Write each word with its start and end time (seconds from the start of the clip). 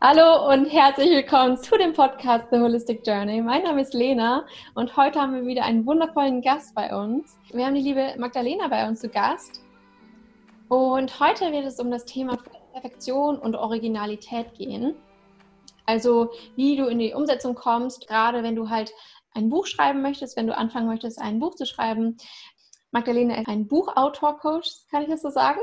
Hallo 0.00 0.48
und 0.48 0.66
herzlich 0.66 1.10
willkommen 1.10 1.56
zu 1.56 1.76
dem 1.76 1.92
Podcast 1.92 2.44
The 2.52 2.60
Holistic 2.60 3.04
Journey. 3.04 3.42
Mein 3.42 3.64
Name 3.64 3.80
ist 3.80 3.94
Lena 3.94 4.46
und 4.76 4.96
heute 4.96 5.20
haben 5.20 5.34
wir 5.34 5.44
wieder 5.44 5.64
einen 5.64 5.84
wundervollen 5.86 6.40
Gast 6.40 6.72
bei 6.76 6.96
uns. 6.96 7.36
Wir 7.52 7.66
haben 7.66 7.74
die 7.74 7.80
liebe 7.80 8.14
Magdalena 8.16 8.68
bei 8.68 8.86
uns 8.86 9.00
zu 9.00 9.08
Gast. 9.08 9.60
Und 10.68 11.18
heute 11.18 11.50
wird 11.50 11.66
es 11.66 11.80
um 11.80 11.90
das 11.90 12.04
Thema 12.04 12.38
Perfektion 12.72 13.40
und 13.40 13.56
Originalität 13.56 14.54
gehen. 14.54 14.94
Also 15.84 16.30
wie 16.54 16.76
du 16.76 16.86
in 16.86 17.00
die 17.00 17.12
Umsetzung 17.12 17.56
kommst, 17.56 18.06
gerade 18.06 18.44
wenn 18.44 18.54
du 18.54 18.70
halt 18.70 18.92
ein 19.34 19.48
Buch 19.48 19.66
schreiben 19.66 20.00
möchtest, 20.00 20.36
wenn 20.36 20.46
du 20.46 20.56
anfangen 20.56 20.86
möchtest, 20.86 21.20
ein 21.20 21.40
Buch 21.40 21.56
zu 21.56 21.66
schreiben. 21.66 22.18
Magdalena 22.92 23.34
ist 23.34 23.48
ein 23.48 23.66
Buchautor-Coach, 23.66 24.70
kann 24.92 25.02
ich 25.02 25.08
das 25.08 25.22
so 25.22 25.30
sagen? 25.30 25.58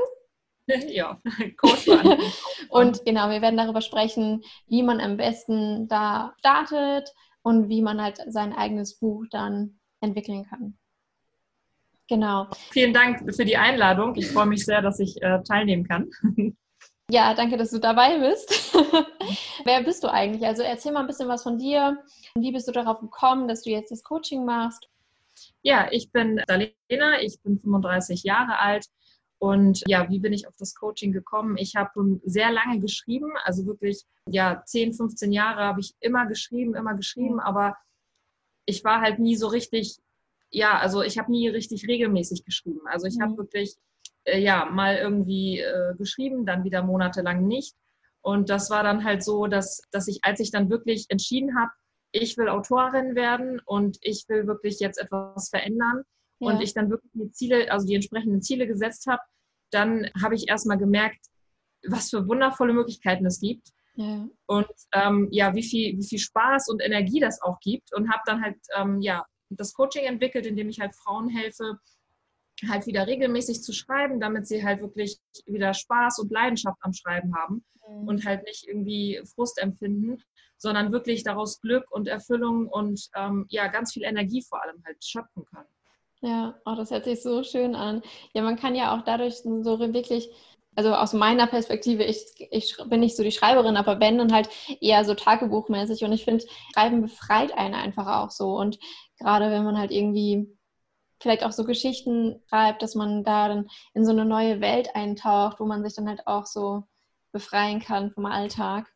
ja, 0.88 1.20
Coach. 1.56 1.88
und 2.70 3.04
genau, 3.04 3.30
wir 3.30 3.42
werden 3.42 3.56
darüber 3.56 3.80
sprechen, 3.80 4.42
wie 4.66 4.82
man 4.82 5.00
am 5.00 5.16
besten 5.16 5.88
da 5.88 6.34
startet 6.38 7.12
und 7.42 7.68
wie 7.68 7.82
man 7.82 8.02
halt 8.02 8.20
sein 8.26 8.52
eigenes 8.52 8.98
Buch 8.98 9.24
dann 9.30 9.78
entwickeln 10.00 10.46
kann. 10.48 10.76
Genau. 12.08 12.48
Vielen 12.70 12.92
Dank 12.92 13.34
für 13.34 13.44
die 13.44 13.56
Einladung. 13.56 14.14
Ich 14.14 14.28
freue 14.28 14.46
mich 14.46 14.64
sehr, 14.64 14.80
dass 14.80 15.00
ich 15.00 15.20
äh, 15.22 15.42
teilnehmen 15.42 15.86
kann. 15.86 16.10
Ja, 17.08 17.34
danke, 17.34 17.56
dass 17.56 17.70
du 17.70 17.78
dabei 17.78 18.18
bist. 18.18 18.74
Wer 19.64 19.84
bist 19.84 20.02
du 20.02 20.12
eigentlich? 20.12 20.44
Also 20.44 20.64
erzähl 20.64 20.90
mal 20.90 21.02
ein 21.02 21.06
bisschen 21.06 21.28
was 21.28 21.44
von 21.44 21.56
dir. 21.56 22.02
Wie 22.34 22.50
bist 22.50 22.66
du 22.66 22.72
darauf 22.72 22.98
gekommen, 22.98 23.46
dass 23.46 23.62
du 23.62 23.70
jetzt 23.70 23.92
das 23.92 24.02
Coaching 24.02 24.44
machst? 24.44 24.88
Ja, 25.62 25.86
ich 25.92 26.10
bin 26.10 26.42
Dalena, 26.48 27.20
ich 27.20 27.40
bin 27.44 27.60
35 27.60 28.24
Jahre 28.24 28.58
alt 28.58 28.86
und 29.38 29.82
ja, 29.86 30.08
wie 30.08 30.18
bin 30.18 30.32
ich 30.32 30.48
auf 30.48 30.56
das 30.56 30.74
Coaching 30.74 31.12
gekommen? 31.12 31.56
Ich 31.58 31.76
habe 31.76 32.20
sehr 32.24 32.50
lange 32.50 32.80
geschrieben, 32.80 33.32
also 33.44 33.66
wirklich, 33.66 34.04
ja, 34.28 34.62
10, 34.64 34.94
15 34.94 35.32
Jahre 35.32 35.62
habe 35.62 35.80
ich 35.80 35.94
immer 36.00 36.26
geschrieben, 36.26 36.74
immer 36.74 36.94
geschrieben, 36.94 37.38
aber 37.40 37.76
ich 38.64 38.82
war 38.82 39.00
halt 39.00 39.18
nie 39.18 39.36
so 39.36 39.48
richtig, 39.48 39.98
ja, 40.50 40.78
also 40.78 41.02
ich 41.02 41.18
habe 41.18 41.30
nie 41.30 41.48
richtig 41.48 41.86
regelmäßig 41.86 42.44
geschrieben. 42.44 42.80
Also 42.86 43.06
ich 43.06 43.20
habe 43.20 43.32
mhm. 43.32 43.38
wirklich, 43.38 43.76
äh, 44.24 44.40
ja, 44.40 44.64
mal 44.64 44.96
irgendwie 44.96 45.60
äh, 45.60 45.94
geschrieben, 45.96 46.46
dann 46.46 46.64
wieder 46.64 46.82
monatelang 46.82 47.46
nicht. 47.46 47.76
Und 48.22 48.48
das 48.48 48.70
war 48.70 48.82
dann 48.82 49.04
halt 49.04 49.22
so, 49.22 49.46
dass, 49.46 49.82
dass 49.90 50.08
ich, 50.08 50.20
als 50.22 50.40
ich 50.40 50.50
dann 50.50 50.70
wirklich 50.70 51.06
entschieden 51.10 51.58
habe, 51.58 51.70
ich 52.10 52.38
will 52.38 52.48
Autorin 52.48 53.14
werden 53.14 53.60
und 53.66 53.98
ich 54.00 54.24
will 54.28 54.46
wirklich 54.46 54.80
jetzt 54.80 54.98
etwas 54.98 55.50
verändern, 55.50 56.04
ja. 56.40 56.50
und 56.50 56.60
ich 56.60 56.74
dann 56.74 56.90
wirklich 56.90 57.10
die 57.14 57.30
Ziele, 57.32 57.70
also 57.70 57.86
die 57.86 57.94
entsprechenden 57.94 58.42
Ziele 58.42 58.66
gesetzt 58.66 59.06
habe, 59.06 59.22
dann 59.70 60.10
habe 60.22 60.34
ich 60.34 60.48
erstmal 60.48 60.78
gemerkt, 60.78 61.26
was 61.86 62.10
für 62.10 62.26
wundervolle 62.26 62.72
Möglichkeiten 62.72 63.26
es 63.26 63.40
gibt. 63.40 63.68
Ja. 63.94 64.28
Und 64.46 64.68
ähm, 64.92 65.28
ja, 65.30 65.54
wie 65.54 65.62
viel, 65.62 65.98
wie 65.98 66.06
viel 66.06 66.18
Spaß 66.18 66.68
und 66.68 66.82
Energie 66.82 67.20
das 67.20 67.40
auch 67.40 67.58
gibt. 67.60 67.94
Und 67.94 68.10
habe 68.10 68.22
dann 68.26 68.42
halt 68.42 68.58
ähm, 68.76 69.00
ja, 69.00 69.24
das 69.48 69.72
Coaching 69.72 70.04
entwickelt, 70.04 70.46
indem 70.46 70.68
ich 70.68 70.80
halt 70.80 70.94
Frauen 70.94 71.28
helfe, 71.28 71.78
halt 72.68 72.86
wieder 72.86 73.06
regelmäßig 73.06 73.62
zu 73.62 73.72
schreiben, 73.72 74.20
damit 74.20 74.46
sie 74.46 74.64
halt 74.64 74.80
wirklich 74.80 75.18
wieder 75.46 75.74
Spaß 75.74 76.18
und 76.20 76.30
Leidenschaft 76.30 76.78
am 76.80 76.92
Schreiben 76.92 77.34
haben 77.36 77.64
mhm. 77.88 78.08
und 78.08 78.24
halt 78.24 78.44
nicht 78.44 78.66
irgendwie 78.66 79.22
Frust 79.34 79.58
empfinden, 79.58 80.22
sondern 80.58 80.92
wirklich 80.92 81.22
daraus 81.22 81.60
Glück 81.60 81.90
und 81.90 82.08
Erfüllung 82.08 82.68
und 82.68 83.08
ähm, 83.14 83.46
ja, 83.48 83.68
ganz 83.68 83.92
viel 83.92 84.04
Energie 84.04 84.42
vor 84.42 84.62
allem 84.62 84.82
halt 84.84 85.04
schöpfen 85.04 85.44
können. 85.44 85.68
Ja, 86.22 86.54
oh, 86.64 86.74
das 86.74 86.90
hört 86.90 87.04
sich 87.04 87.22
so 87.22 87.42
schön 87.42 87.74
an. 87.74 88.02
Ja, 88.32 88.42
man 88.42 88.56
kann 88.56 88.74
ja 88.74 88.96
auch 88.96 89.02
dadurch 89.04 89.36
so 89.36 89.78
wirklich, 89.78 90.30
also 90.74 90.94
aus 90.94 91.12
meiner 91.12 91.46
Perspektive, 91.46 92.04
ich, 92.04 92.24
ich 92.50 92.76
bin 92.86 93.00
nicht 93.00 93.16
so 93.16 93.22
die 93.22 93.32
Schreiberin, 93.32 93.76
aber 93.76 93.96
Ben 93.96 94.18
dann 94.18 94.32
halt 94.32 94.48
eher 94.80 95.04
so 95.04 95.14
tagebuchmäßig 95.14 96.04
und 96.04 96.12
ich 96.12 96.24
finde, 96.24 96.44
Schreiben 96.74 97.02
befreit 97.02 97.56
einen 97.56 97.74
einfach 97.74 98.06
auch 98.22 98.30
so 98.30 98.56
und 98.58 98.78
gerade 99.18 99.50
wenn 99.50 99.64
man 99.64 99.78
halt 99.78 99.90
irgendwie 99.90 100.48
vielleicht 101.20 101.44
auch 101.44 101.52
so 101.52 101.64
Geschichten 101.64 102.42
schreibt, 102.48 102.82
dass 102.82 102.94
man 102.94 103.24
da 103.24 103.48
dann 103.48 103.68
in 103.94 104.04
so 104.04 104.12
eine 104.12 104.24
neue 104.24 104.60
Welt 104.60 104.94
eintaucht, 104.94 105.60
wo 105.60 105.66
man 105.66 105.82
sich 105.84 105.94
dann 105.94 106.08
halt 106.08 106.26
auch 106.26 106.46
so 106.46 106.84
befreien 107.32 107.80
kann 107.80 108.10
vom 108.12 108.26
Alltag. 108.26 108.92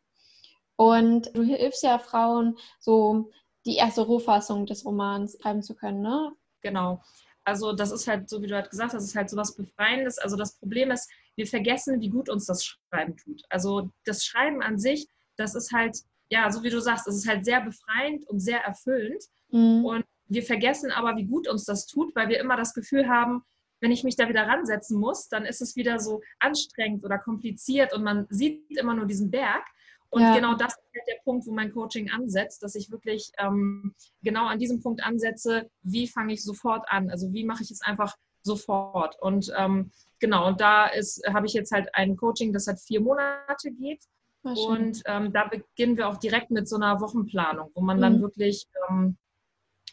Und 0.77 1.35
du 1.35 1.43
hilfst 1.43 1.83
ja 1.83 1.99
Frauen, 1.99 2.57
so 2.79 3.31
die 3.65 3.75
erste 3.77 4.01
Rohfassung 4.03 4.65
des 4.65 4.85
Romans 4.85 5.37
schreiben 5.41 5.61
zu 5.63 5.75
können, 5.75 6.01
ne? 6.01 6.31
Genau. 6.61 7.01
Also 7.43 7.73
das 7.73 7.91
ist 7.91 8.07
halt, 8.07 8.29
so 8.29 8.41
wie 8.41 8.47
du 8.47 8.55
halt 8.55 8.69
gesagt 8.69 8.93
hast, 8.93 9.01
das 9.01 9.09
ist 9.09 9.15
halt 9.15 9.29
so 9.29 9.37
was 9.37 9.55
Befreiendes. 9.55 10.17
Also 10.19 10.35
das 10.35 10.57
Problem 10.57 10.91
ist, 10.91 11.09
wir 11.35 11.47
vergessen, 11.47 11.99
wie 12.01 12.09
gut 12.09 12.29
uns 12.29 12.45
das 12.45 12.63
Schreiben 12.65 13.17
tut. 13.17 13.41
Also 13.49 13.89
das 14.05 14.23
Schreiben 14.23 14.61
an 14.61 14.77
sich, 14.77 15.07
das 15.37 15.55
ist 15.55 15.71
halt, 15.71 15.97
ja, 16.29 16.51
so 16.51 16.63
wie 16.63 16.69
du 16.69 16.79
sagst, 16.79 17.07
das 17.07 17.15
ist 17.15 17.27
halt 17.27 17.45
sehr 17.45 17.61
befreiend 17.61 18.27
und 18.29 18.39
sehr 18.39 18.61
erfüllend. 18.63 19.23
Mhm. 19.49 19.85
Und 19.85 20.05
wir 20.27 20.43
vergessen 20.43 20.91
aber, 20.91 21.17
wie 21.17 21.25
gut 21.25 21.47
uns 21.47 21.65
das 21.65 21.87
tut, 21.87 22.15
weil 22.15 22.29
wir 22.29 22.39
immer 22.39 22.57
das 22.57 22.73
Gefühl 22.73 23.07
haben, 23.09 23.43
wenn 23.81 23.91
ich 23.91 24.03
mich 24.03 24.15
da 24.15 24.29
wieder 24.29 24.47
ransetzen 24.47 24.99
muss, 24.99 25.27
dann 25.27 25.45
ist 25.45 25.61
es 25.61 25.75
wieder 25.75 25.99
so 25.99 26.21
anstrengend 26.39 27.03
oder 27.03 27.17
kompliziert 27.17 27.93
und 27.93 28.03
man 28.03 28.27
sieht 28.29 28.77
immer 28.77 28.93
nur 28.93 29.07
diesen 29.07 29.31
Berg. 29.31 29.65
Und 30.11 30.21
ja. 30.21 30.35
genau 30.35 30.55
das 30.55 30.73
ist 30.73 30.83
halt 30.93 31.07
der 31.07 31.23
Punkt, 31.23 31.47
wo 31.47 31.53
mein 31.53 31.71
Coaching 31.71 32.11
ansetzt, 32.11 32.61
dass 32.63 32.75
ich 32.75 32.91
wirklich 32.91 33.31
ähm, 33.37 33.95
genau 34.21 34.45
an 34.45 34.59
diesem 34.59 34.81
Punkt 34.81 35.03
ansetze, 35.03 35.69
wie 35.83 36.07
fange 36.07 36.33
ich 36.33 36.43
sofort 36.43 36.83
an? 36.89 37.09
Also 37.09 37.33
wie 37.33 37.45
mache 37.45 37.63
ich 37.63 37.71
es 37.71 37.81
einfach 37.81 38.15
sofort? 38.43 39.19
Und 39.21 39.51
ähm, 39.57 39.91
genau, 40.19 40.47
und 40.47 40.59
da 40.59 40.89
habe 41.33 41.45
ich 41.45 41.53
jetzt 41.53 41.71
halt 41.71 41.89
ein 41.95 42.17
Coaching, 42.17 42.51
das 42.51 42.67
halt 42.67 42.79
vier 42.79 43.01
Monate 43.01 43.71
geht. 43.71 44.03
Und 44.43 45.03
ähm, 45.05 45.31
da 45.31 45.47
beginnen 45.47 45.97
wir 45.97 46.09
auch 46.09 46.17
direkt 46.17 46.49
mit 46.49 46.67
so 46.67 46.75
einer 46.75 46.99
Wochenplanung, 46.99 47.69
wo 47.75 47.81
man 47.81 47.97
mhm. 47.97 48.01
dann 48.01 48.21
wirklich, 48.21 48.67
ähm, 48.89 49.17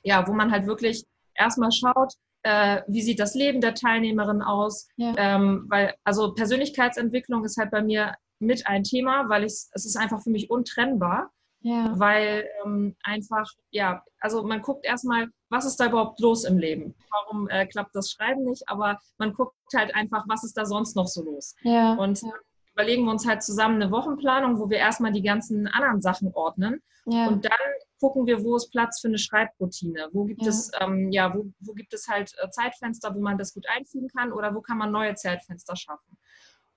ja, 0.03 0.27
wo 0.27 0.33
man 0.33 0.51
halt 0.51 0.67
wirklich 0.67 1.05
erstmal 1.35 1.71
schaut, 1.71 2.15
äh, 2.43 2.81
wie 2.89 3.03
sieht 3.03 3.21
das 3.21 3.35
Leben 3.35 3.61
der 3.61 3.75
Teilnehmerin 3.75 4.43
aus? 4.43 4.89
Ja. 4.97 5.13
Ähm, 5.17 5.67
weil, 5.69 5.95
also 6.03 6.33
Persönlichkeitsentwicklung 6.33 7.45
ist 7.45 7.59
halt 7.59 7.71
bei 7.71 7.83
mir 7.83 8.15
mit 8.39 8.67
ein 8.67 8.85
Thema, 8.85 9.29
weil 9.29 9.45
ich, 9.45 9.53
es 9.73 9.85
ist 9.85 9.97
einfach 9.97 10.23
für 10.23 10.31
mich 10.31 10.51
untrennbar. 10.51 11.31
Ja. 11.61 11.93
Weil 11.99 12.49
ähm, 12.65 12.95
einfach, 13.03 13.51
ja, 13.71 14.03
also 14.21 14.45
man 14.45 14.63
guckt 14.63 14.85
erstmal, 14.85 15.29
was 15.49 15.65
ist 15.65 15.77
da 15.77 15.87
überhaupt 15.87 16.21
los 16.21 16.45
im 16.45 16.57
Leben? 16.57 16.95
Warum 17.11 17.49
äh, 17.49 17.67
klappt 17.67 17.95
das 17.97 18.13
Schreiben 18.13 18.45
nicht? 18.45 18.63
Aber 18.69 18.99
man 19.19 19.33
guckt 19.33 19.57
halt 19.75 19.95
einfach, 19.95 20.25
was 20.29 20.45
ist 20.45 20.57
da 20.57 20.65
sonst 20.65 20.95
noch 20.95 21.09
so 21.09 21.25
los? 21.25 21.57
Ja. 21.63 21.95
Und 21.95 22.23
ja. 22.23 22.31
überlegen 22.75 23.05
wir 23.05 23.11
uns 23.11 23.27
halt 23.27 23.43
zusammen 23.43 23.83
eine 23.83 23.91
Wochenplanung, 23.91 24.61
wo 24.61 24.71
wir 24.71 24.79
erstmal 24.79 25.13
die 25.13 25.23
ganzen 25.23 25.67
anderen 25.67 26.01
Sachen 26.01 26.33
ordnen. 26.33 26.81
Ja. 27.07 27.27
Und 27.27 27.45
dann 27.45 27.53
gucken 28.01 28.27
wir, 28.27 28.45
wo 28.45 28.55
ist 28.55 28.71
Platz 28.71 29.01
für 29.01 29.09
eine 29.09 29.19
Schreibroutine? 29.19 30.09
Wo 30.13 30.25
gibt 30.25 30.47
es, 30.47 30.71
ähm, 30.81 31.11
ja, 31.11 31.35
wo, 31.35 31.47
wo 31.61 31.73
gibt 31.73 31.93
es 31.93 32.07
halt 32.07 32.33
äh, 32.41 32.51
Zeitfenster, 32.51 33.15
wo 33.15 33.21
man 33.21 33.39
das 33.39 33.55
gut 33.55 33.67
einfügen 33.69 34.09
kann 34.09 34.33
oder 34.33 34.55
wo 34.55 34.61
kann 34.61 34.79
man 34.79 34.93
neue 34.93 35.15
Zeitfenster 35.15 35.75
schaffen? 35.75 36.17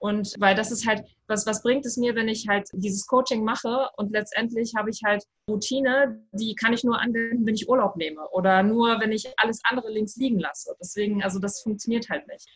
Und 0.02 0.34
weil 0.40 0.56
das 0.56 0.72
ist 0.72 0.88
halt, 0.88 1.04
was, 1.28 1.46
was 1.46 1.62
bringt 1.62 1.86
es 1.86 1.96
mir, 1.96 2.16
wenn 2.16 2.28
ich 2.28 2.48
halt 2.50 2.68
dieses 2.74 3.06
Coaching 3.06 3.44
mache 3.44 3.88
und 3.98 4.12
letztendlich 4.12 4.74
habe 4.76 4.90
ich 4.90 5.02
halt 5.06 5.24
Routine, 5.48 6.20
die 6.32 6.56
kann 6.56 6.74
ich 6.74 6.84
nur 6.84 7.00
anwenden, 7.00 7.46
wenn 7.46 7.54
ich 7.54 7.70
Urlaub 7.70 7.96
nehme 7.98 8.28
oder 8.32 8.64
nur, 8.64 9.00
wenn 9.00 9.12
ich 9.12 9.32
alles 9.38 9.62
andere 9.64 9.92
links 9.92 10.16
liegen 10.16 10.40
lasse. 10.40 10.76
Deswegen, 10.82 11.22
also 11.22 11.38
das 11.38 11.62
funktioniert 11.62 12.10
halt 12.10 12.28
nicht. 12.28 12.48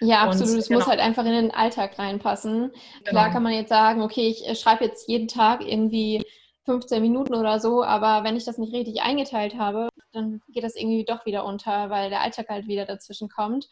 Ja, 0.00 0.24
absolut. 0.24 0.58
Es 0.58 0.68
genau. 0.68 0.80
muss 0.80 0.88
halt 0.88 1.00
einfach 1.00 1.24
in 1.24 1.32
den 1.32 1.50
Alltag 1.52 1.98
reinpassen. 1.98 2.70
Genau. 2.98 3.10
Klar 3.10 3.30
kann 3.30 3.42
man 3.42 3.54
jetzt 3.54 3.70
sagen, 3.70 4.02
okay, 4.02 4.28
ich 4.28 4.46
äh, 4.46 4.54
schreibe 4.54 4.84
jetzt 4.84 5.08
jeden 5.08 5.28
Tag 5.28 5.62
irgendwie 5.62 6.22
15 6.66 7.00
Minuten 7.00 7.34
oder 7.34 7.60
so, 7.60 7.82
aber 7.82 8.24
wenn 8.24 8.36
ich 8.36 8.44
das 8.44 8.58
nicht 8.58 8.74
richtig 8.74 9.00
eingeteilt 9.00 9.56
habe, 9.56 9.88
dann 10.12 10.42
geht 10.52 10.64
das 10.64 10.76
irgendwie 10.76 11.06
doch 11.06 11.24
wieder 11.24 11.46
unter, 11.46 11.88
weil 11.88 12.10
der 12.10 12.20
Alltag 12.20 12.50
halt 12.50 12.66
wieder 12.66 12.84
dazwischen 12.84 13.30
kommt. 13.30 13.70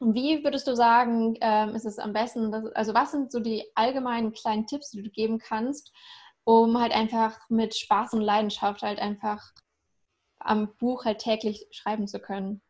Wie 0.00 0.44
würdest 0.44 0.66
du 0.66 0.76
sagen, 0.76 1.36
ähm, 1.40 1.74
ist 1.74 1.84
es 1.84 1.98
am 1.98 2.12
besten, 2.12 2.52
dass, 2.52 2.66
also 2.72 2.94
was 2.94 3.10
sind 3.10 3.32
so 3.32 3.40
die 3.40 3.64
allgemeinen 3.74 4.32
kleinen 4.32 4.66
Tipps, 4.66 4.90
die 4.90 5.02
du 5.02 5.10
geben 5.10 5.38
kannst, 5.38 5.92
um 6.44 6.80
halt 6.80 6.92
einfach 6.92 7.38
mit 7.48 7.76
Spaß 7.76 8.14
und 8.14 8.20
Leidenschaft 8.20 8.82
halt 8.82 8.98
einfach 8.98 9.52
am 10.38 10.74
Buch 10.76 11.04
halt 11.04 11.18
täglich 11.18 11.66
schreiben 11.70 12.06
zu 12.06 12.20
können? 12.20 12.62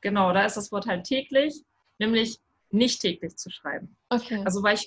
Genau, 0.00 0.32
da 0.32 0.44
ist 0.44 0.56
das 0.56 0.70
Wort 0.70 0.86
halt 0.86 1.04
täglich, 1.04 1.64
nämlich 1.98 2.38
nicht 2.70 3.00
täglich 3.00 3.36
zu 3.36 3.50
schreiben. 3.50 3.96
Okay. 4.08 4.42
Also 4.44 4.62
weil 4.62 4.76
ich 4.76 4.86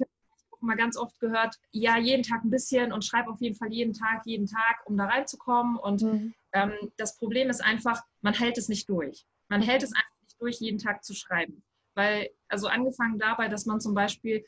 mal 0.61 0.77
ganz 0.77 0.97
oft 0.97 1.19
gehört, 1.19 1.55
ja, 1.71 1.97
jeden 1.97 2.23
Tag 2.23 2.43
ein 2.43 2.49
bisschen 2.49 2.93
und 2.93 3.03
schreibe 3.03 3.31
auf 3.31 3.41
jeden 3.41 3.55
Fall 3.55 3.71
jeden 3.71 3.93
Tag, 3.93 4.21
jeden 4.25 4.45
Tag, 4.45 4.81
um 4.85 4.97
da 4.97 5.05
reinzukommen. 5.05 5.77
Und 5.77 6.01
mhm. 6.01 6.33
ähm, 6.53 6.73
das 6.97 7.17
Problem 7.17 7.49
ist 7.49 7.63
einfach, 7.63 8.01
man 8.21 8.33
hält 8.33 8.57
es 8.57 8.69
nicht 8.69 8.87
durch. 8.89 9.25
Man 9.49 9.61
hält 9.61 9.83
es 9.83 9.91
einfach 9.91 10.10
durch, 10.41 10.59
jeden 10.59 10.79
Tag 10.79 11.03
zu 11.03 11.13
schreiben. 11.13 11.63
Weil, 11.95 12.29
also 12.49 12.67
angefangen 12.67 13.19
dabei, 13.19 13.47
dass 13.47 13.65
man 13.65 13.79
zum 13.79 13.93
Beispiel 13.93 14.43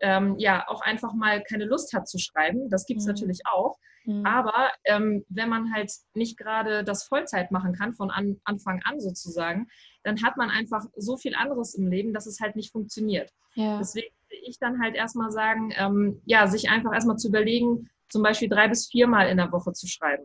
ähm, 0.00 0.36
ja 0.38 0.66
auch 0.68 0.80
einfach 0.80 1.12
mal 1.14 1.42
keine 1.42 1.64
Lust 1.64 1.92
hat 1.92 2.08
zu 2.08 2.18
schreiben, 2.18 2.68
das 2.70 2.86
gibt 2.86 3.00
es 3.00 3.06
mhm. 3.06 3.12
natürlich 3.12 3.40
auch. 3.50 3.76
Mhm. 4.04 4.24
Aber 4.24 4.70
ähm, 4.84 5.24
wenn 5.28 5.48
man 5.48 5.72
halt 5.72 5.92
nicht 6.14 6.38
gerade 6.38 6.84
das 6.84 7.04
Vollzeit 7.04 7.50
machen 7.50 7.74
kann, 7.74 7.94
von 7.94 8.10
an, 8.10 8.40
Anfang 8.44 8.80
an 8.84 9.00
sozusagen, 9.00 9.68
dann 10.04 10.22
hat 10.22 10.36
man 10.36 10.50
einfach 10.50 10.84
so 10.96 11.16
viel 11.16 11.34
anderes 11.34 11.74
im 11.74 11.88
Leben, 11.88 12.12
dass 12.12 12.26
es 12.26 12.40
halt 12.40 12.56
nicht 12.56 12.72
funktioniert. 12.72 13.30
Ja. 13.54 13.78
Deswegen 13.78 14.14
ich 14.30 14.58
dann 14.58 14.80
halt 14.80 14.94
erstmal 14.94 15.30
sagen, 15.30 15.72
ähm, 15.76 16.22
ja, 16.24 16.46
sich 16.46 16.70
einfach 16.70 16.92
erstmal 16.92 17.16
zu 17.16 17.28
überlegen, 17.28 17.88
zum 18.08 18.22
Beispiel 18.22 18.48
drei 18.48 18.68
bis 18.68 18.88
viermal 18.88 19.28
in 19.28 19.36
der 19.36 19.52
Woche 19.52 19.72
zu 19.72 19.86
schreiben. 19.86 20.24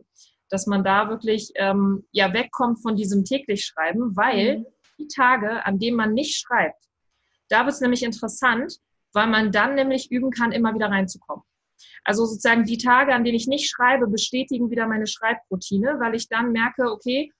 Dass 0.49 0.67
man 0.67 0.83
da 0.83 1.09
wirklich 1.09 1.51
ähm, 1.55 2.05
ja 2.11 2.33
wegkommt 2.33 2.81
von 2.81 2.95
diesem 2.95 3.25
täglich 3.25 3.65
Schreiben, 3.65 4.15
weil 4.15 4.59
mhm. 4.59 4.65
Die 4.97 5.07
Tage, 5.07 5.65
an 5.65 5.79
denen 5.79 5.97
man 5.97 6.13
nicht 6.13 6.35
schreibt, 6.37 6.83
da 7.49 7.65
wird 7.65 7.75
es 7.75 7.81
nämlich 7.81 8.03
interessant, 8.03 8.77
weil 9.13 9.27
man 9.27 9.51
dann 9.51 9.75
nämlich 9.75 10.11
üben 10.11 10.31
kann, 10.31 10.51
immer 10.51 10.73
wieder 10.73 10.89
reinzukommen. 10.89 11.43
Also 12.03 12.25
sozusagen 12.25 12.65
die 12.65 12.77
Tage, 12.77 13.13
an 13.13 13.23
denen 13.23 13.37
ich 13.37 13.47
nicht 13.47 13.69
schreibe, 13.69 14.07
bestätigen 14.07 14.69
wieder 14.69 14.87
meine 14.87 15.07
Schreibroutine, 15.07 15.99
weil 15.99 16.15
ich 16.15 16.27
dann 16.29 16.51
merke, 16.51 16.91
okay, 16.91 17.31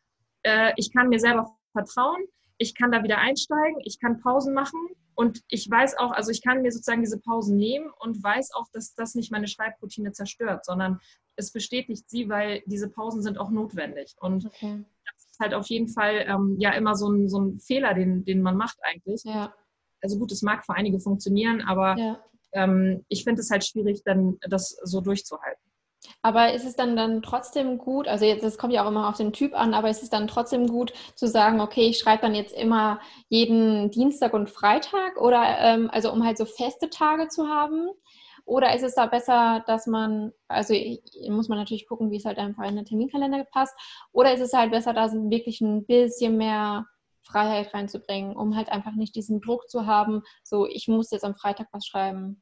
äh, 0.44 0.74
ich 0.78 0.92
kann 0.92 1.10
mir 1.10 1.20
selber 1.20 1.58
vertrauen, 1.72 2.24
ich 2.58 2.76
kann 2.76 2.92
da 2.92 3.04
wieder 3.04 3.18
einsteigen, 3.18 3.82
ich 3.84 4.00
kann 4.00 4.22
Pausen 4.22 4.54
machen 4.54 4.80
und 5.16 5.42
ich 5.48 5.70
weiß 5.70 5.98
auch, 5.98 6.12
also 6.12 6.32
ich 6.32 6.42
kann 6.42 6.62
mir 6.62 6.72
sozusagen 6.72 7.02
diese 7.02 7.20
Pausen 7.20 7.58
nehmen 7.58 7.90
und 8.00 8.24
weiß 8.24 8.54
auch, 8.54 8.68
dass 8.72 8.96
das 8.96 9.16
nicht 9.16 9.32
meine 9.32 9.48
Schreibroutine 9.48 10.12
zerstört, 10.12 10.66
sondern 10.66 11.00
es 11.36 11.52
bestätigt 11.52 12.10
sie, 12.10 12.30
weil 12.30 12.64
diese 12.66 12.90
Pausen 12.90 13.22
sind 13.22 13.38
auch 13.38 13.50
notwendig. 13.50 14.16
Und 14.20 14.46
okay. 14.46 14.84
das 15.06 15.23
ist 15.34 15.40
halt 15.40 15.54
auf 15.54 15.68
jeden 15.68 15.88
Fall 15.88 16.26
ähm, 16.28 16.58
ja 16.60 16.72
immer 16.74 16.96
so 16.96 17.10
ein, 17.10 17.28
so 17.28 17.40
ein 17.40 17.60
Fehler, 17.60 17.94
den, 17.94 18.24
den 18.24 18.42
man 18.42 18.56
macht 18.56 18.78
eigentlich. 18.84 19.24
Ja. 19.24 19.54
Also 20.02 20.20
gut, 20.20 20.32
es 20.32 20.44
mag 20.44 20.66
für 20.66 20.76
einige 20.76 21.00
funktionieren, 21.00 21.62
aber 21.62 21.98
ja. 21.98 22.20
ähm, 22.52 23.04
ich 23.08 23.24
finde 23.24 23.42
es 23.42 23.50
halt 23.50 23.66
schwierig, 23.66 24.04
dann 24.06 24.38
das 24.48 24.78
so 24.84 25.02
durchzuhalten. 25.02 25.64
Aber 26.22 26.54
ist 26.54 26.66
es 26.66 26.76
dann 26.76 26.98
dann 26.98 27.22
trotzdem 27.22 27.78
gut, 27.78 28.08
also 28.10 28.26
jetzt, 28.26 28.44
das 28.44 28.58
kommt 28.58 28.74
ja 28.74 28.84
auch 28.84 28.90
immer 28.90 29.08
auf 29.08 29.18
den 29.18 29.32
Typ 29.32 29.54
an, 29.54 29.74
aber 29.74 29.90
ist 29.90 30.04
es 30.04 30.10
dann 30.10 30.28
trotzdem 30.28 30.68
gut 30.68 30.94
zu 31.16 31.28
sagen, 31.28 31.62
okay, 31.62 31.88
ich 31.88 31.98
schreibe 31.98 32.22
dann 32.22 32.36
jetzt 32.36 32.54
immer 32.54 33.00
jeden 33.30 33.90
Dienstag 33.90 34.34
und 34.34 34.50
Freitag 34.50 35.20
oder 35.20 35.58
ähm, 35.60 35.90
also 35.92 36.12
um 36.12 36.26
halt 36.26 36.38
so 36.38 36.46
feste 36.46 36.90
Tage 36.90 37.30
zu 37.30 37.48
haben? 37.48 37.90
Oder 38.46 38.76
ist 38.76 38.84
es 38.84 38.96
da 38.96 39.06
besser, 39.06 39.64
dass 39.68 39.88
man, 39.88 40.34
also 40.48 40.74
muss 41.30 41.48
man 41.48 41.58
natürlich 41.58 41.88
gucken, 41.88 42.12
wie 42.12 42.18
es 42.18 42.26
halt 42.26 42.38
einfach 42.38 42.64
in 42.64 42.76
den 42.76 42.86
Terminkalender 42.86 43.46
passt, 43.46 43.74
oder 44.12 44.34
ist 44.34 44.42
es 44.42 44.54
halt 44.54 44.72
besser, 44.72 44.94
da 44.94 45.12
wirklich 45.12 45.62
ein 45.62 45.86
bisschen 45.86 46.38
mehr 46.38 46.86
Freiheit 47.22 47.74
reinzubringen, 47.74 48.36
um 48.36 48.56
halt 48.56 48.70
einfach 48.70 48.96
nicht 48.96 49.16
diesen 49.16 49.40
Druck 49.40 49.70
zu 49.70 49.86
haben, 49.86 50.24
so 50.44 50.68
ich 50.68 50.88
muss 50.88 51.12
jetzt 51.12 51.24
am 51.24 51.36
Freitag 51.36 51.68
was 51.72 51.86
schreiben? 51.86 52.42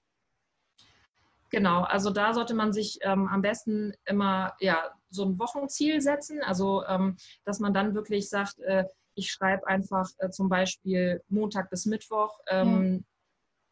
Genau, 1.52 1.82
also 1.82 2.10
da 2.10 2.34
sollte 2.34 2.54
man 2.54 2.72
sich 2.72 2.98
ähm, 3.02 3.28
am 3.28 3.42
besten 3.42 3.94
immer 4.06 4.54
ja, 4.60 4.90
so 5.10 5.26
ein 5.26 5.38
Wochenziel 5.38 6.02
setzen, 6.02 6.42
also 6.42 6.84
ähm, 6.86 7.18
dass 7.44 7.60
man 7.60 7.74
dann 7.74 7.94
wirklich 7.94 8.30
sagt, 8.30 8.60
äh, 8.60 8.86
ich 9.16 9.30
schreibe 9.32 9.68
einfach 9.68 10.10
äh, 10.20 10.30
zum 10.30 10.50
Beispiel 10.50 11.22
Montag 11.28 11.70
bis 11.70 11.86
Mittwoch. 11.86 12.40
Ähm. 12.48 13.06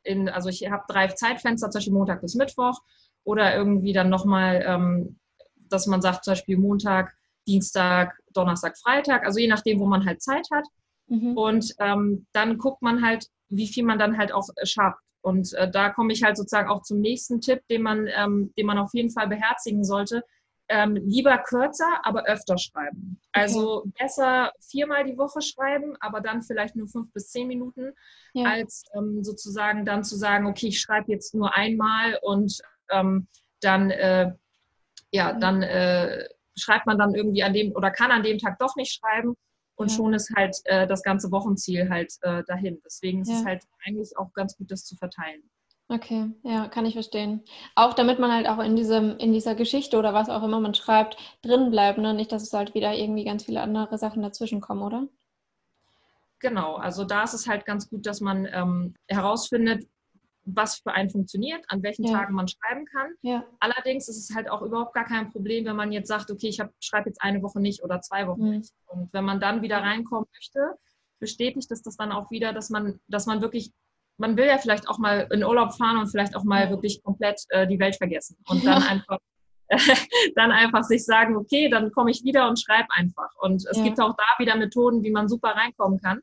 In, 0.09 0.27
also 0.27 0.49
ich 0.49 0.69
habe 0.69 0.83
drei 0.87 1.07
Zeitfenster, 1.07 1.69
zum 1.69 1.79
Beispiel 1.79 1.93
Montag 1.93 2.21
bis 2.21 2.35
Mittwoch 2.35 2.81
oder 3.23 3.55
irgendwie 3.55 3.93
dann 3.93 4.09
nochmal, 4.09 4.63
ähm, 4.65 5.19
dass 5.69 5.85
man 5.85 6.01
sagt 6.01 6.23
zum 6.23 6.31
Beispiel 6.31 6.57
Montag, 6.57 7.13
Dienstag, 7.47 8.17
Donnerstag, 8.33 8.77
Freitag, 8.77 9.25
also 9.25 9.39
je 9.39 9.47
nachdem, 9.47 9.79
wo 9.79 9.85
man 9.85 10.05
halt 10.05 10.21
Zeit 10.21 10.47
hat. 10.51 10.65
Mhm. 11.07 11.37
Und 11.37 11.73
ähm, 11.79 12.25
dann 12.33 12.57
guckt 12.57 12.81
man 12.81 13.03
halt, 13.03 13.27
wie 13.49 13.67
viel 13.67 13.83
man 13.85 13.99
dann 13.99 14.17
halt 14.17 14.31
auch 14.31 14.47
schafft. 14.63 14.99
Und 15.21 15.53
äh, 15.53 15.69
da 15.69 15.89
komme 15.89 16.13
ich 16.13 16.23
halt 16.23 16.37
sozusagen 16.37 16.69
auch 16.69 16.81
zum 16.81 16.99
nächsten 16.99 17.39
Tipp, 17.41 17.61
den 17.69 17.83
man, 17.83 18.07
ähm, 18.07 18.51
den 18.57 18.65
man 18.65 18.77
auf 18.77 18.93
jeden 18.93 19.11
Fall 19.11 19.27
beherzigen 19.27 19.83
sollte. 19.83 20.23
Ähm, 20.71 20.95
lieber 20.95 21.37
kürzer, 21.39 21.99
aber 22.03 22.25
öfter 22.25 22.57
schreiben. 22.59 23.19
Also 23.31 23.79
okay. 23.79 23.91
besser 23.99 24.51
viermal 24.59 25.03
die 25.03 25.17
Woche 25.17 25.41
schreiben, 25.41 25.95
aber 25.99 26.21
dann 26.21 26.43
vielleicht 26.43 26.75
nur 26.75 26.87
fünf 26.87 27.11
bis 27.11 27.29
zehn 27.29 27.47
Minuten, 27.47 27.93
ja. 28.33 28.47
als 28.47 28.83
ähm, 28.95 29.23
sozusagen 29.23 29.83
dann 29.83 30.03
zu 30.03 30.15
sagen, 30.15 30.45
okay, 30.45 30.67
ich 30.67 30.79
schreibe 30.79 31.11
jetzt 31.11 31.33
nur 31.33 31.55
einmal 31.55 32.19
und 32.21 32.59
ähm, 32.91 33.27
dann, 33.61 33.89
äh, 33.89 34.31
ja, 35.11 35.33
mhm. 35.33 35.39
dann 35.39 35.63
äh, 35.63 36.29
schreibt 36.55 36.85
man 36.85 36.97
dann 36.97 37.15
irgendwie 37.15 37.43
an 37.43 37.53
dem 37.53 37.71
oder 37.71 37.89
kann 37.91 38.11
an 38.11 38.23
dem 38.23 38.37
Tag 38.37 38.59
doch 38.59 38.75
nicht 38.75 38.93
schreiben 38.93 39.35
und 39.75 39.89
ja. 39.89 39.97
schon 39.97 40.13
ist 40.13 40.31
halt 40.35 40.57
äh, 40.65 40.85
das 40.87 41.03
ganze 41.03 41.31
Wochenziel 41.31 41.89
halt 41.89 42.13
äh, 42.21 42.43
dahin. 42.43 42.81
Deswegen 42.85 43.21
ist 43.21 43.29
ja. 43.29 43.39
es 43.39 43.45
halt 43.45 43.63
eigentlich 43.85 44.17
auch 44.17 44.33
ganz 44.33 44.57
gut, 44.57 44.69
das 44.71 44.85
zu 44.85 44.95
verteilen. 44.95 45.41
Okay, 45.91 46.31
ja, 46.43 46.67
kann 46.67 46.85
ich 46.85 46.93
verstehen. 46.93 47.43
Auch 47.73 47.95
damit 47.95 48.19
man 48.19 48.31
halt 48.31 48.47
auch 48.47 48.59
in 48.59 48.75
diesem, 48.75 49.17
in 49.17 49.33
dieser 49.33 49.55
Geschichte 49.55 49.97
oder 49.97 50.13
was 50.13 50.29
auch 50.29 50.43
immer 50.43 50.59
man 50.59 50.75
schreibt, 50.75 51.17
drin 51.41 51.71
bleibt, 51.71 51.97
ne? 51.97 52.13
Nicht, 52.13 52.31
dass 52.31 52.43
es 52.43 52.53
halt 52.53 52.75
wieder 52.75 52.93
irgendwie 52.93 53.23
ganz 53.23 53.43
viele 53.43 53.61
andere 53.61 53.97
Sachen 53.97 54.21
dazwischen 54.21 54.61
kommen, 54.61 54.83
oder? 54.83 55.07
Genau, 56.39 56.75
also 56.75 57.05
da 57.05 57.23
ist 57.23 57.33
es 57.33 57.47
halt 57.47 57.65
ganz 57.65 57.89
gut, 57.89 58.05
dass 58.05 58.21
man 58.21 58.47
ähm, 58.51 58.93
herausfindet, 59.07 59.87
was 60.45 60.75
für 60.75 60.91
einen 60.91 61.09
funktioniert, 61.09 61.65
an 61.69 61.83
welchen 61.83 62.05
ja. 62.05 62.13
Tagen 62.13 62.33
man 62.33 62.47
schreiben 62.47 62.85
kann. 62.85 63.11
Ja. 63.21 63.43
Allerdings 63.59 64.07
ist 64.07 64.29
es 64.29 64.35
halt 64.35 64.49
auch 64.49 64.61
überhaupt 64.61 64.93
gar 64.93 65.05
kein 65.05 65.31
Problem, 65.31 65.65
wenn 65.65 65.75
man 65.75 65.91
jetzt 65.91 66.07
sagt, 66.07 66.31
okay, 66.31 66.47
ich 66.49 66.61
schreibe 66.79 67.09
jetzt 67.09 67.21
eine 67.21 67.41
Woche 67.41 67.59
nicht 67.59 67.83
oder 67.83 67.99
zwei 68.01 68.27
Wochen 68.27 68.45
mhm. 68.45 68.57
nicht. 68.57 68.73
Und 68.87 69.11
wenn 69.11 69.25
man 69.25 69.39
dann 69.39 69.61
wieder 69.61 69.77
reinkommen 69.77 70.27
möchte, 70.33 70.77
bestätigt 71.19 71.71
es 71.71 71.81
das 71.81 71.97
dann 71.97 72.11
auch 72.11 72.31
wieder, 72.31 72.53
dass 72.53 72.69
man, 72.69 72.99
dass 73.07 73.25
man 73.25 73.41
wirklich, 73.41 73.71
man 74.19 74.37
will 74.37 74.45
ja 74.45 74.57
vielleicht 74.57 74.87
auch 74.87 74.99
mal 74.99 75.27
in 75.31 75.43
Urlaub 75.43 75.73
fahren 75.73 75.97
und 75.97 76.07
vielleicht 76.07 76.35
auch 76.35 76.43
mal 76.43 76.69
wirklich 76.69 77.01
komplett 77.03 77.41
äh, 77.49 77.65
die 77.67 77.79
Welt 77.79 77.95
vergessen 77.95 78.37
und 78.47 78.65
dann 78.65 78.83
einfach 78.83 79.17
dann 80.35 80.51
einfach 80.51 80.83
sich 80.83 81.05
sagen, 81.05 81.35
okay, 81.35 81.69
dann 81.69 81.91
komme 81.91 82.11
ich 82.11 82.23
wieder 82.23 82.49
und 82.49 82.59
schreibe 82.59 82.87
einfach. 82.89 83.29
Und 83.39 83.65
es 83.69 83.77
ja. 83.77 83.83
gibt 83.83 84.01
auch 84.01 84.15
da 84.15 84.43
wieder 84.43 84.55
Methoden, 84.55 85.03
wie 85.03 85.11
man 85.11 85.27
super 85.27 85.49
reinkommen 85.49 85.99
kann. 85.99 86.21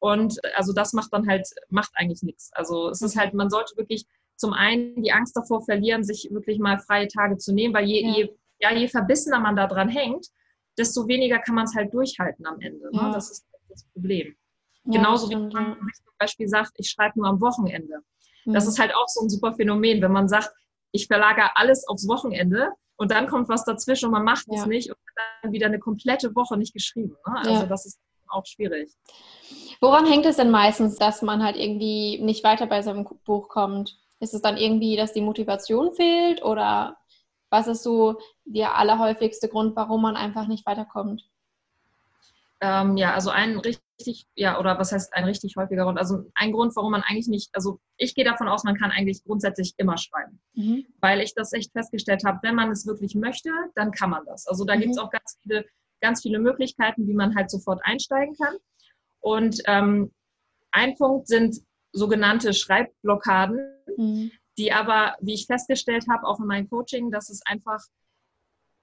Und 0.00 0.36
also 0.56 0.72
das 0.72 0.92
macht 0.92 1.12
dann 1.12 1.28
halt, 1.28 1.48
macht 1.70 1.90
eigentlich 1.94 2.22
nichts. 2.22 2.50
Also 2.54 2.90
es 2.90 3.00
ist 3.00 3.16
halt, 3.16 3.34
man 3.34 3.50
sollte 3.50 3.76
wirklich 3.76 4.04
zum 4.36 4.52
einen 4.52 5.02
die 5.02 5.12
Angst 5.12 5.36
davor 5.36 5.64
verlieren, 5.64 6.04
sich 6.04 6.28
wirklich 6.30 6.58
mal 6.58 6.78
freie 6.78 7.08
Tage 7.08 7.38
zu 7.38 7.52
nehmen, 7.52 7.74
weil 7.74 7.86
je, 7.86 8.02
ja. 8.02 8.14
je, 8.16 8.28
ja, 8.60 8.72
je 8.72 8.88
verbissener 8.88 9.40
man 9.40 9.56
da 9.56 9.66
dran 9.66 9.88
hängt, 9.88 10.26
desto 10.76 11.06
weniger 11.08 11.38
kann 11.38 11.54
man 11.54 11.64
es 11.64 11.74
halt 11.74 11.92
durchhalten 11.92 12.46
am 12.46 12.60
Ende. 12.60 12.90
Ne? 12.92 13.00
Ja. 13.00 13.12
Das 13.12 13.30
ist 13.30 13.46
das 13.68 13.84
Problem. 13.92 14.34
Ja, 14.88 15.00
Genauso 15.00 15.28
wie 15.28 15.36
man 15.36 15.52
zum 15.52 16.14
Beispiel 16.18 16.48
sagt, 16.48 16.72
ich 16.76 16.90
schreibe 16.90 17.18
nur 17.18 17.28
am 17.28 17.40
Wochenende. 17.40 18.00
Mhm. 18.44 18.54
Das 18.54 18.66
ist 18.66 18.78
halt 18.78 18.94
auch 18.94 19.06
so 19.06 19.20
ein 19.20 19.28
super 19.28 19.52
Phänomen, 19.52 20.00
wenn 20.00 20.12
man 20.12 20.28
sagt, 20.28 20.50
ich 20.92 21.06
verlagere 21.06 21.50
alles 21.56 21.86
aufs 21.88 22.08
Wochenende 22.08 22.70
und 22.96 23.10
dann 23.10 23.26
kommt 23.26 23.48
was 23.48 23.64
dazwischen 23.64 24.06
und 24.06 24.12
man 24.12 24.24
macht 24.24 24.46
es 24.50 24.64
nicht 24.64 24.88
und 24.88 24.96
dann 25.42 25.52
wieder 25.52 25.66
eine 25.66 25.78
komplette 25.78 26.34
Woche 26.34 26.56
nicht 26.56 26.72
geschrieben. 26.72 27.16
Ne? 27.26 27.40
Also 27.44 27.66
das 27.66 27.84
ist 27.84 28.00
auch 28.28 28.46
schwierig. 28.46 28.90
Woran 29.80 30.06
hängt 30.06 30.24
es 30.26 30.36
denn 30.36 30.50
meistens, 30.50 30.96
dass 30.96 31.22
man 31.22 31.42
halt 31.42 31.56
irgendwie 31.56 32.18
nicht 32.22 32.42
weiter 32.42 32.66
bei 32.66 32.80
seinem 32.82 33.06
Buch 33.24 33.48
kommt? 33.48 33.98
Ist 34.20 34.34
es 34.34 34.42
dann 34.42 34.56
irgendwie, 34.56 34.96
dass 34.96 35.12
die 35.12 35.20
Motivation 35.20 35.92
fehlt 35.94 36.42
oder 36.42 36.96
was 37.50 37.66
ist 37.66 37.82
so 37.82 38.18
der 38.44 38.76
allerhäufigste 38.76 39.48
Grund, 39.48 39.76
warum 39.76 40.02
man 40.02 40.16
einfach 40.16 40.48
nicht 40.48 40.66
weiterkommt? 40.66 41.27
Ähm, 42.60 42.96
ja, 42.96 43.14
also 43.14 43.30
ein 43.30 43.58
richtig, 43.58 44.26
ja, 44.34 44.58
oder 44.58 44.78
was 44.78 44.90
heißt 44.92 45.14
ein 45.14 45.24
richtig 45.24 45.54
häufiger 45.56 45.84
Grund? 45.84 45.98
Also 45.98 46.24
ein 46.34 46.52
Grund, 46.52 46.74
warum 46.74 46.90
man 46.90 47.02
eigentlich 47.02 47.28
nicht, 47.28 47.50
also 47.52 47.78
ich 47.96 48.14
gehe 48.14 48.24
davon 48.24 48.48
aus, 48.48 48.64
man 48.64 48.76
kann 48.76 48.90
eigentlich 48.90 49.22
grundsätzlich 49.22 49.74
immer 49.76 49.96
schreiben, 49.96 50.40
mhm. 50.54 50.86
weil 51.00 51.20
ich 51.20 51.34
das 51.34 51.52
echt 51.52 51.72
festgestellt 51.72 52.24
habe, 52.24 52.40
wenn 52.42 52.56
man 52.56 52.70
es 52.70 52.86
wirklich 52.86 53.14
möchte, 53.14 53.50
dann 53.76 53.92
kann 53.92 54.10
man 54.10 54.24
das. 54.26 54.46
Also 54.48 54.64
da 54.64 54.74
mhm. 54.74 54.80
gibt 54.80 54.92
es 54.92 54.98
auch 54.98 55.10
ganz 55.10 55.38
viele 55.42 55.64
ganz 56.00 56.22
viele 56.22 56.38
Möglichkeiten, 56.38 57.06
wie 57.06 57.14
man 57.14 57.34
halt 57.34 57.50
sofort 57.50 57.80
einsteigen 57.84 58.34
kann. 58.36 58.56
Und 59.20 59.60
ähm, 59.66 60.12
ein 60.70 60.94
Punkt 60.96 61.28
sind 61.28 61.60
sogenannte 61.92 62.52
Schreibblockaden, 62.52 63.58
mhm. 63.96 64.30
die 64.56 64.72
aber, 64.72 65.16
wie 65.20 65.34
ich 65.34 65.46
festgestellt 65.46 66.06
habe, 66.10 66.26
auch 66.26 66.38
in 66.40 66.46
meinem 66.46 66.68
Coaching, 66.68 67.10
dass 67.10 67.30
es 67.30 67.42
einfach 67.46 67.80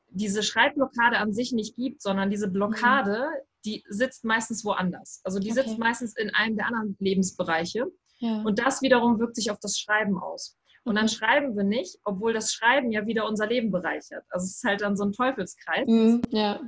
diese 0.10 0.44
Schreibblockade 0.44 1.18
an 1.18 1.34
sich 1.34 1.52
nicht 1.52 1.76
gibt, 1.76 2.02
sondern 2.02 2.30
diese 2.30 2.50
Blockade, 2.50 3.30
mhm. 3.30 3.48
Die 3.66 3.84
sitzt 3.90 4.24
meistens 4.24 4.64
woanders. 4.64 5.22
Also 5.24 5.40
die 5.40 5.52
okay. 5.52 5.64
sitzt 5.64 5.80
meistens 5.80 6.16
in 6.16 6.34
einem 6.34 6.56
der 6.56 6.68
anderen 6.68 6.96
Lebensbereiche. 7.00 7.88
Ja. 8.20 8.42
Und 8.44 8.60
das 8.60 8.82
wiederum 8.82 9.20
wirkt 9.20 9.36
sich 9.36 9.52
auf 9.52 9.60
das 9.60 9.78
Schreiben 9.78 10.18
aus. 10.18 10.58
Und 10.86 10.96
dann 10.96 11.10
schreiben 11.10 11.56
wir 11.58 11.64
nicht, 11.64 11.98
obwohl 12.04 12.32
das 12.32 12.54
Schreiben 12.54 12.92
ja 12.92 13.08
wieder 13.08 13.28
unser 13.28 13.48
Leben 13.48 13.72
bereichert. 13.72 14.24
Also 14.30 14.46
es 14.46 14.58
ist 14.58 14.64
halt 14.64 14.82
dann 14.82 14.96
so 14.96 15.04
ein 15.04 15.14
Teufelskreis. 15.14 15.88
Mhm, 15.88 16.22
ja. 16.30 16.60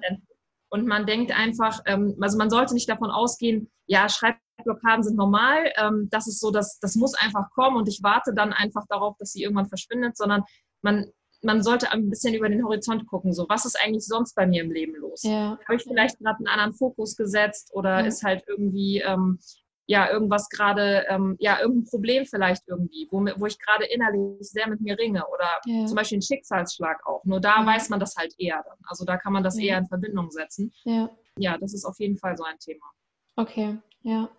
Und 0.70 0.88
man 0.88 1.06
denkt 1.06 1.32
einfach, 1.32 1.82
ähm, 1.86 2.18
also 2.20 2.38
man 2.38 2.50
sollte 2.50 2.74
nicht 2.74 2.90
davon 2.90 3.12
ausgehen, 3.12 3.72
ja, 3.86 4.10
Schreibblockaden 4.10 5.04
sind 5.04 5.16
normal, 5.16 5.72
ähm, 5.78 6.10
das 6.12 6.28
ist 6.28 6.42
so, 6.42 6.52
dass 6.52 6.80
das 6.80 6.96
muss 6.96 7.14
einfach 7.14 7.50
kommen 7.52 7.78
und 7.78 7.88
ich 7.88 8.02
warte 8.04 8.34
dann 8.34 8.52
einfach 8.52 8.86
darauf, 8.90 9.16
dass 9.18 9.32
sie 9.32 9.44
irgendwann 9.44 9.70
verschwindet, 9.70 10.18
sondern 10.18 10.44
man, 10.82 11.06
man 11.44 11.62
sollte 11.62 11.92
ein 11.92 12.10
bisschen 12.10 12.34
über 12.34 12.50
den 12.50 12.64
Horizont 12.64 13.08
gucken, 13.08 13.34
so 13.34 13.46
was 13.48 13.66
ist 13.66 13.78
eigentlich 13.82 14.06
sonst 14.06 14.34
bei 14.36 14.48
mir 14.48 14.64
im 14.64 14.72
Leben 14.72 14.96
los? 14.96 15.24
Ja. 15.24 15.60
Habe 15.66 15.76
ich 15.76 15.84
vielleicht 15.84 16.20
gerade 16.20 16.38
einen 16.38 16.48
anderen 16.48 16.74
Fokus 16.74 17.16
gesetzt 17.16 17.72
oder 17.74 18.00
ja. 18.00 18.06
ist 18.06 18.24
halt 18.24 18.44
irgendwie 18.48 19.00
ähm, 19.00 19.40
ja, 19.88 20.12
irgendwas 20.12 20.50
gerade, 20.50 21.06
ähm, 21.08 21.38
ja, 21.40 21.60
irgendein 21.62 21.90
Problem 21.90 22.26
vielleicht 22.26 22.68
irgendwie, 22.68 23.08
wo, 23.10 23.26
wo 23.38 23.46
ich 23.46 23.58
gerade 23.58 23.86
innerlich 23.86 24.38
sehr 24.42 24.68
mit 24.68 24.82
mir 24.82 25.00
ringe 25.00 25.26
oder 25.28 25.48
ja. 25.66 25.86
zum 25.86 25.96
Beispiel 25.96 26.18
ein 26.18 26.22
Schicksalsschlag 26.22 27.08
auch. 27.08 27.24
Nur 27.24 27.40
da 27.40 27.62
ja. 27.62 27.66
weiß 27.66 27.90
man 27.90 28.00
das 28.00 28.16
halt 28.18 28.36
eher 28.38 28.62
dann. 28.68 28.78
Also 28.84 29.06
da 29.06 29.18
kann 29.18 29.32
man 29.32 29.44
das 29.44 29.58
ja. 29.58 29.64
eher 29.64 29.78
in 29.78 29.88
Verbindung 29.88 30.30
setzen. 30.30 30.74
Ja. 30.84 31.10
ja, 31.38 31.58
das 31.58 31.74
ist 31.74 31.86
auf 31.86 31.98
jeden 32.00 32.18
Fall 32.18 32.36
so 32.38 32.44
ein 32.44 32.60
Thema. 32.60 32.86
Okay, 33.38 33.78
ja. 34.02 34.30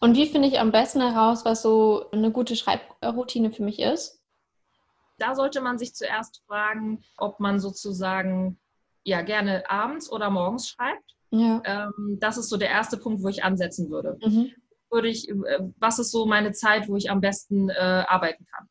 Und 0.00 0.16
wie 0.16 0.26
finde 0.26 0.48
ich 0.48 0.58
am 0.58 0.72
besten 0.72 1.00
heraus, 1.00 1.44
was 1.44 1.62
so 1.62 2.10
eine 2.10 2.32
gute 2.32 2.56
Schreibroutine 2.56 3.52
für 3.52 3.62
mich 3.62 3.78
ist? 3.78 4.21
Da 5.22 5.36
sollte 5.36 5.60
man 5.60 5.78
sich 5.78 5.94
zuerst 5.94 6.42
fragen, 6.48 7.04
ob 7.16 7.38
man 7.38 7.60
sozusagen 7.60 8.58
ja 9.04 9.22
gerne 9.22 9.70
abends 9.70 10.10
oder 10.10 10.30
morgens 10.30 10.68
schreibt. 10.68 11.16
Ja. 11.30 11.62
Ähm, 11.64 12.18
das 12.20 12.38
ist 12.38 12.48
so 12.48 12.56
der 12.56 12.70
erste 12.70 12.96
Punkt, 12.96 13.22
wo 13.22 13.28
ich 13.28 13.44
ansetzen 13.44 13.88
würde. 13.88 14.18
Mhm. 14.20 14.50
Würde 14.90 15.08
ich, 15.08 15.28
äh, 15.28 15.34
was 15.78 16.00
ist 16.00 16.10
so 16.10 16.26
meine 16.26 16.50
Zeit, 16.50 16.88
wo 16.88 16.96
ich 16.96 17.08
am 17.08 17.20
besten 17.20 17.70
äh, 17.70 18.04
arbeiten 18.08 18.44
kann? 18.46 18.68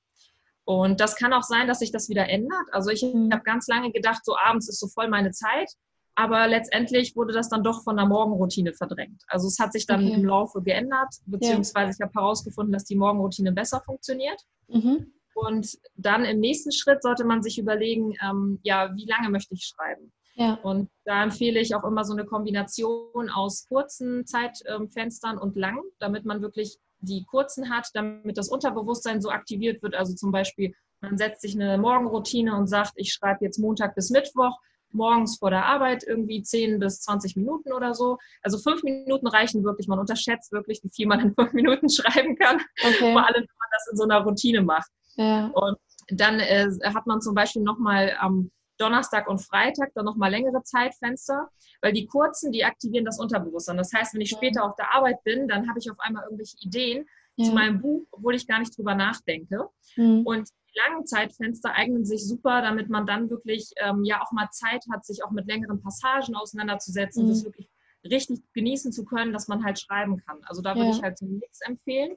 Und 0.66 1.00
das 1.00 1.16
kann 1.16 1.32
auch 1.32 1.44
sein, 1.44 1.68
dass 1.68 1.80
sich 1.80 1.94
das 1.94 2.10
wieder 2.10 2.28
ändert. 2.28 2.68
Also 2.74 2.90
ich 2.90 3.02
mhm. 3.02 3.32
habe 3.32 3.44
ganz 3.44 3.68
lange 3.68 3.94
gedacht, 3.94 4.26
so 4.26 4.36
abends 4.38 4.68
ist 4.68 4.80
so 4.82 4.88
voll 4.88 5.08
meine 5.08 5.32
Zeit. 5.32 5.72
Aber 6.16 6.48
letztendlich 6.48 7.16
wurde 7.16 7.34
das 7.34 7.48
dann 7.48 7.64
doch 7.64 7.84
von 7.84 7.96
der 7.96 8.06
Morgenroutine 8.06 8.74
verdrängt. 8.74 9.24
Also 9.28 9.48
es 9.48 9.58
hat 9.58 9.72
sich 9.72 9.88
dann 9.88 10.06
okay. 10.06 10.16
im 10.16 10.26
Laufe 10.26 10.62
geändert, 10.62 11.16
beziehungsweise 11.26 11.92
ja. 11.92 11.96
ich 11.96 12.02
habe 12.02 12.14
herausgefunden, 12.14 12.74
dass 12.74 12.84
die 12.84 12.98
Morgenroutine 12.98 13.54
besser 13.54 13.82
funktioniert. 13.86 14.40
Mhm. 14.68 15.14
Und 15.34 15.78
dann 15.96 16.26
im 16.26 16.40
nächsten 16.40 16.72
Schritt 16.72 17.02
sollte 17.02 17.24
man 17.24 17.42
sich 17.42 17.58
überlegen, 17.58 18.14
ähm, 18.22 18.60
ja, 18.64 18.94
wie 18.96 19.06
lange 19.06 19.30
möchte 19.30 19.54
ich 19.54 19.66
schreiben? 19.66 20.12
Ja. 20.36 20.56
Und 20.64 20.90
da 21.06 21.24
empfehle 21.24 21.60
ich 21.60 21.76
auch 21.76 21.84
immer 21.84 22.04
so 22.04 22.14
eine 22.14 22.26
Kombination 22.26 23.30
aus 23.30 23.66
kurzen 23.68 24.26
Zeitfenstern 24.26 25.38
und 25.38 25.56
langen, 25.56 25.84
damit 26.00 26.26
man 26.26 26.42
wirklich 26.42 26.78
die 27.00 27.26
kurzen 27.26 27.70
hat, 27.70 27.88
damit 27.94 28.38
das 28.38 28.50
Unterbewusstsein 28.50 29.22
so 29.22 29.30
aktiviert 29.30 29.82
wird. 29.84 29.96
Also 29.96 30.14
zum 30.14 30.32
Beispiel, 30.32 30.74
man 31.02 31.18
setzt 31.18 31.42
sich 31.42 31.56
eine 31.56 31.78
Morgenroutine 31.78 32.56
und 32.56 32.68
sagt, 32.68 32.94
ich 32.96 33.12
schreibe 33.12 33.44
jetzt 33.44 33.58
Montag 33.58 33.96
bis 33.96 34.10
Mittwoch 34.10 34.58
morgens 34.94 35.38
vor 35.38 35.50
der 35.50 35.66
Arbeit 35.66 36.04
irgendwie 36.04 36.42
10 36.42 36.80
bis 36.80 37.02
20 37.02 37.36
Minuten 37.36 37.74
oder 37.74 37.94
so. 37.94 38.18
Also 38.42 38.58
fünf 38.58 38.84
Minuten 38.84 39.28
reichen 39.28 39.64
wirklich. 39.64 39.88
Man 39.88 40.00
unterschätzt 40.00 40.52
wirklich, 40.52 40.82
wie 40.84 40.90
viel 40.94 41.08
man 41.08 41.20
in 41.20 41.34
fünf 41.34 41.54
Minuten 41.54 41.90
schreiben 41.90 42.36
kann. 42.36 42.62
Okay. 42.84 43.12
Vor 43.12 43.26
allem, 43.26 43.36
wenn 43.36 43.60
man 43.60 43.70
das 43.72 43.88
in 43.92 43.98
so 43.98 44.04
einer 44.04 44.20
Routine 44.22 44.62
macht. 44.62 44.90
Ja. 45.16 45.48
Und 45.48 45.78
dann 46.10 46.40
äh, 46.40 46.68
hat 46.94 47.08
man 47.08 47.22
zum 47.22 47.36
Beispiel 47.36 47.62
nochmal 47.62 48.16
am 48.20 48.52
Donnerstag 48.78 49.30
und 49.30 49.40
Freitag 49.40 49.92
dann 49.94 50.06
nochmal 50.06 50.32
längere 50.32 50.64
Zeitfenster, 50.64 51.50
weil 51.82 51.94
die 51.94 52.08
kurzen, 52.08 52.52
die 52.52 52.66
aktivieren 52.66 53.06
das 53.06 53.20
Unterbewusstsein. 53.20 53.78
Das 53.78 53.94
heißt, 53.94 54.14
wenn 54.14 54.22
ich 54.22 54.32
später 54.32 54.64
auf 54.64 54.76
der 54.76 54.94
Arbeit 54.96 55.24
bin, 55.24 55.48
dann 55.48 55.70
habe 55.70 55.80
ich 55.80 55.90
auf 55.92 56.00
einmal 56.00 56.24
irgendwelche 56.24 56.58
Ideen 56.62 57.06
ja. 57.36 57.46
zu 57.46 57.54
meinem 57.54 57.80
Buch, 57.80 58.08
obwohl 58.12 58.36
ich 58.36 58.48
gar 58.48 58.60
nicht 58.60 58.76
drüber 58.76 58.96
nachdenke. 58.96 59.70
Mhm. 59.96 60.24
Und 60.26 60.50
die 60.50 60.80
langen 60.80 61.06
Zeitfenster 61.06 61.74
eignen 61.74 62.06
sich 62.06 62.28
super, 62.28 62.62
damit 62.62 62.90
man 62.90 63.06
dann 63.06 63.30
wirklich 63.30 63.72
ähm, 63.78 64.04
ja 64.04 64.22
auch 64.22 64.32
mal 64.32 64.50
Zeit 64.52 64.84
hat, 64.92 65.06
sich 65.06 65.24
auch 65.24 65.32
mit 65.32 65.46
längeren 65.46 65.82
Passagen 65.82 66.36
auseinanderzusetzen, 66.36 67.26
mhm. 67.26 67.30
das 67.30 67.44
wirklich 67.44 67.70
richtig 68.04 68.42
genießen 68.54 68.92
zu 68.92 69.06
können, 69.06 69.32
dass 69.32 69.48
man 69.48 69.64
halt 69.64 69.80
schreiben 69.80 70.18
kann. 70.18 70.40
Also 70.46 70.62
da 70.62 70.76
würde 70.76 70.90
ja. 70.90 70.96
ich 70.96 71.04
halt 71.04 71.20
so 71.20 71.26
Mix 71.26 71.62
empfehlen. 71.62 72.16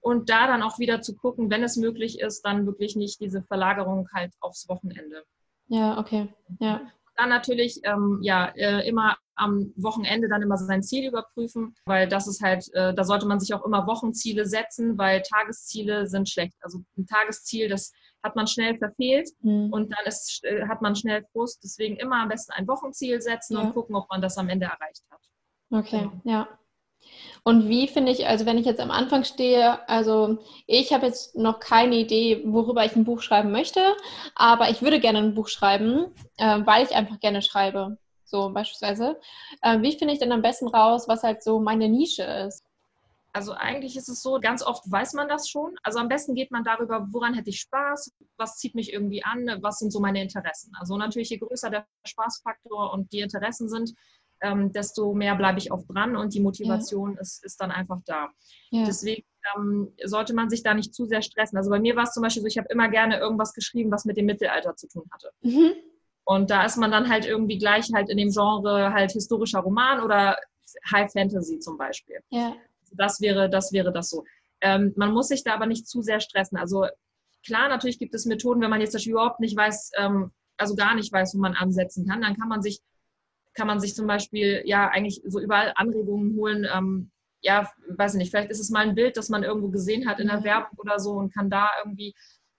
Und 0.00 0.30
da 0.30 0.46
dann 0.46 0.62
auch 0.62 0.78
wieder 0.78 1.02
zu 1.02 1.14
gucken, 1.14 1.50
wenn 1.50 1.62
es 1.62 1.76
möglich 1.76 2.20
ist, 2.20 2.42
dann 2.42 2.66
wirklich 2.66 2.96
nicht 2.96 3.20
diese 3.20 3.42
Verlagerung 3.42 4.08
halt 4.14 4.32
aufs 4.40 4.68
Wochenende. 4.68 5.24
Ja, 5.68 5.98
okay. 5.98 6.32
Ja. 6.58 6.80
Dann 7.16 7.28
natürlich 7.28 7.80
ähm, 7.84 8.18
ja 8.22 8.46
äh, 8.56 8.88
immer 8.88 9.16
am 9.34 9.72
Wochenende 9.76 10.28
dann 10.28 10.42
immer 10.42 10.56
sein 10.56 10.82
Ziel 10.82 11.08
überprüfen, 11.08 11.74
weil 11.84 12.08
das 12.08 12.26
ist 12.26 12.42
halt, 12.42 12.72
äh, 12.74 12.94
da 12.94 13.04
sollte 13.04 13.26
man 13.26 13.40
sich 13.40 13.54
auch 13.54 13.64
immer 13.64 13.86
Wochenziele 13.86 14.46
setzen, 14.46 14.98
weil 14.98 15.22
Tagesziele 15.22 16.06
sind 16.06 16.28
schlecht. 16.28 16.54
Also 16.60 16.80
ein 16.96 17.06
Tagesziel, 17.06 17.68
das 17.68 17.92
hat 18.22 18.36
man 18.36 18.46
schnell 18.46 18.76
verfehlt 18.76 19.30
mhm. 19.40 19.72
und 19.72 19.92
dann 19.92 20.06
ist, 20.06 20.44
äh, 20.44 20.66
hat 20.66 20.82
man 20.82 20.94
schnell 20.94 21.24
Frust. 21.32 21.62
Deswegen 21.62 21.96
immer 21.96 22.22
am 22.22 22.28
besten 22.28 22.52
ein 22.52 22.68
Wochenziel 22.68 23.20
setzen 23.20 23.56
ja. 23.56 23.62
und 23.62 23.74
gucken, 23.74 23.96
ob 23.96 24.08
man 24.10 24.20
das 24.20 24.36
am 24.36 24.48
Ende 24.48 24.66
erreicht 24.66 25.04
hat. 25.10 25.20
Okay, 25.70 26.00
genau. 26.00 26.20
ja. 26.24 26.48
Und 27.42 27.68
wie 27.68 27.88
finde 27.88 28.12
ich, 28.12 28.26
also 28.26 28.46
wenn 28.46 28.58
ich 28.58 28.66
jetzt 28.66 28.80
am 28.80 28.90
Anfang 28.90 29.24
stehe, 29.24 29.88
also 29.88 30.38
ich 30.66 30.92
habe 30.92 31.06
jetzt 31.06 31.36
noch 31.36 31.58
keine 31.60 31.96
Idee, 31.96 32.42
worüber 32.44 32.84
ich 32.84 32.94
ein 32.96 33.04
Buch 33.04 33.22
schreiben 33.22 33.50
möchte, 33.50 33.80
aber 34.34 34.70
ich 34.70 34.82
würde 34.82 35.00
gerne 35.00 35.18
ein 35.18 35.34
Buch 35.34 35.48
schreiben, 35.48 36.14
äh, 36.36 36.60
weil 36.64 36.84
ich 36.84 36.94
einfach 36.94 37.18
gerne 37.20 37.42
schreibe. 37.42 37.98
So 38.24 38.50
beispielsweise. 38.52 39.18
Äh, 39.62 39.80
wie 39.80 39.96
finde 39.96 40.14
ich 40.14 40.20
denn 40.20 40.32
am 40.32 40.42
besten 40.42 40.68
raus, 40.68 41.08
was 41.08 41.22
halt 41.22 41.42
so 41.42 41.60
meine 41.60 41.88
Nische 41.88 42.22
ist? 42.22 42.62
Also 43.32 43.52
eigentlich 43.52 43.96
ist 43.96 44.08
es 44.08 44.22
so, 44.22 44.38
ganz 44.40 44.62
oft 44.62 44.90
weiß 44.90 45.14
man 45.14 45.28
das 45.28 45.48
schon. 45.48 45.76
Also 45.82 46.00
am 46.00 46.08
besten 46.08 46.34
geht 46.34 46.50
man 46.50 46.64
darüber, 46.64 47.06
woran 47.10 47.34
hätte 47.34 47.50
ich 47.50 47.60
Spaß, 47.60 48.12
was 48.36 48.56
zieht 48.56 48.74
mich 48.74 48.92
irgendwie 48.92 49.22
an, 49.24 49.58
was 49.62 49.78
sind 49.78 49.92
so 49.92 50.00
meine 50.00 50.20
Interessen. 50.20 50.72
Also 50.78 50.96
natürlich, 50.96 51.30
je 51.30 51.38
größer 51.38 51.70
der 51.70 51.86
Spaßfaktor 52.04 52.92
und 52.92 53.12
die 53.12 53.20
Interessen 53.20 53.68
sind, 53.68 53.94
ähm, 54.40 54.72
desto 54.72 55.14
mehr 55.14 55.34
bleibe 55.36 55.58
ich 55.58 55.70
auch 55.72 55.84
dran 55.86 56.16
und 56.16 56.34
die 56.34 56.40
Motivation 56.40 57.14
ja. 57.14 57.20
ist, 57.20 57.44
ist 57.44 57.60
dann 57.60 57.70
einfach 57.70 58.00
da. 58.06 58.28
Ja. 58.70 58.84
Deswegen 58.84 59.24
ähm, 59.56 59.92
sollte 60.04 60.34
man 60.34 60.50
sich 60.50 60.62
da 60.62 60.74
nicht 60.74 60.94
zu 60.94 61.06
sehr 61.06 61.22
stressen. 61.22 61.58
Also 61.58 61.70
bei 61.70 61.80
mir 61.80 61.96
war 61.96 62.04
es 62.04 62.12
zum 62.12 62.22
Beispiel 62.22 62.42
so, 62.42 62.46
ich 62.46 62.58
habe 62.58 62.68
immer 62.70 62.88
gerne 62.88 63.18
irgendwas 63.18 63.52
geschrieben, 63.52 63.90
was 63.90 64.04
mit 64.04 64.16
dem 64.16 64.26
Mittelalter 64.26 64.76
zu 64.76 64.88
tun 64.88 65.04
hatte. 65.12 65.30
Mhm. 65.42 65.72
Und 66.24 66.50
da 66.50 66.64
ist 66.64 66.76
man 66.76 66.90
dann 66.90 67.08
halt 67.08 67.26
irgendwie 67.26 67.58
gleich 67.58 67.90
halt 67.92 68.08
in 68.08 68.16
dem 68.16 68.30
Genre 68.30 68.92
halt 68.92 69.12
historischer 69.12 69.60
Roman 69.60 70.02
oder 70.02 70.38
High 70.90 71.10
Fantasy 71.12 71.58
zum 71.58 71.76
Beispiel. 71.76 72.20
Ja. 72.30 72.54
Das 72.92 73.20
wäre, 73.20 73.48
das 73.50 73.72
wäre 73.72 73.92
das 73.92 74.10
so. 74.10 74.24
Ähm, 74.60 74.92
man 74.96 75.12
muss 75.12 75.28
sich 75.28 75.42
da 75.42 75.54
aber 75.54 75.66
nicht 75.66 75.88
zu 75.88 76.02
sehr 76.02 76.20
stressen. 76.20 76.58
Also 76.58 76.86
klar, 77.44 77.68
natürlich 77.68 77.98
gibt 77.98 78.14
es 78.14 78.26
Methoden, 78.26 78.60
wenn 78.60 78.70
man 78.70 78.80
jetzt 78.80 79.06
überhaupt 79.06 79.40
nicht 79.40 79.56
weiß, 79.56 79.92
ähm, 79.96 80.30
also 80.56 80.74
gar 80.74 80.94
nicht 80.94 81.12
weiß, 81.12 81.34
wo 81.34 81.38
man 81.40 81.54
ansetzen 81.54 82.06
kann, 82.06 82.20
dann 82.20 82.36
kann 82.36 82.48
man 82.48 82.62
sich 82.62 82.80
kann 83.54 83.66
man 83.66 83.80
sich 83.80 83.94
zum 83.94 84.06
Beispiel 84.06 84.62
ja 84.64 84.88
eigentlich 84.88 85.22
so 85.26 85.40
überall 85.40 85.72
Anregungen 85.76 86.36
holen. 86.36 86.66
Ähm, 86.72 87.10
ja, 87.42 87.70
weiß 87.88 88.14
nicht, 88.14 88.30
vielleicht 88.30 88.50
ist 88.50 88.60
es 88.60 88.70
mal 88.70 88.86
ein 88.86 88.94
Bild, 88.94 89.16
das 89.16 89.28
man 89.28 89.42
irgendwo 89.42 89.68
gesehen 89.68 90.08
hat 90.08 90.20
in 90.20 90.28
der 90.28 90.40
mhm. 90.40 90.44
Werbung 90.44 90.78
oder 90.78 90.98
so 90.98 91.12
und 91.12 91.32
kann 91.32 91.50
da 91.50 91.70
irgendwie 91.82 92.14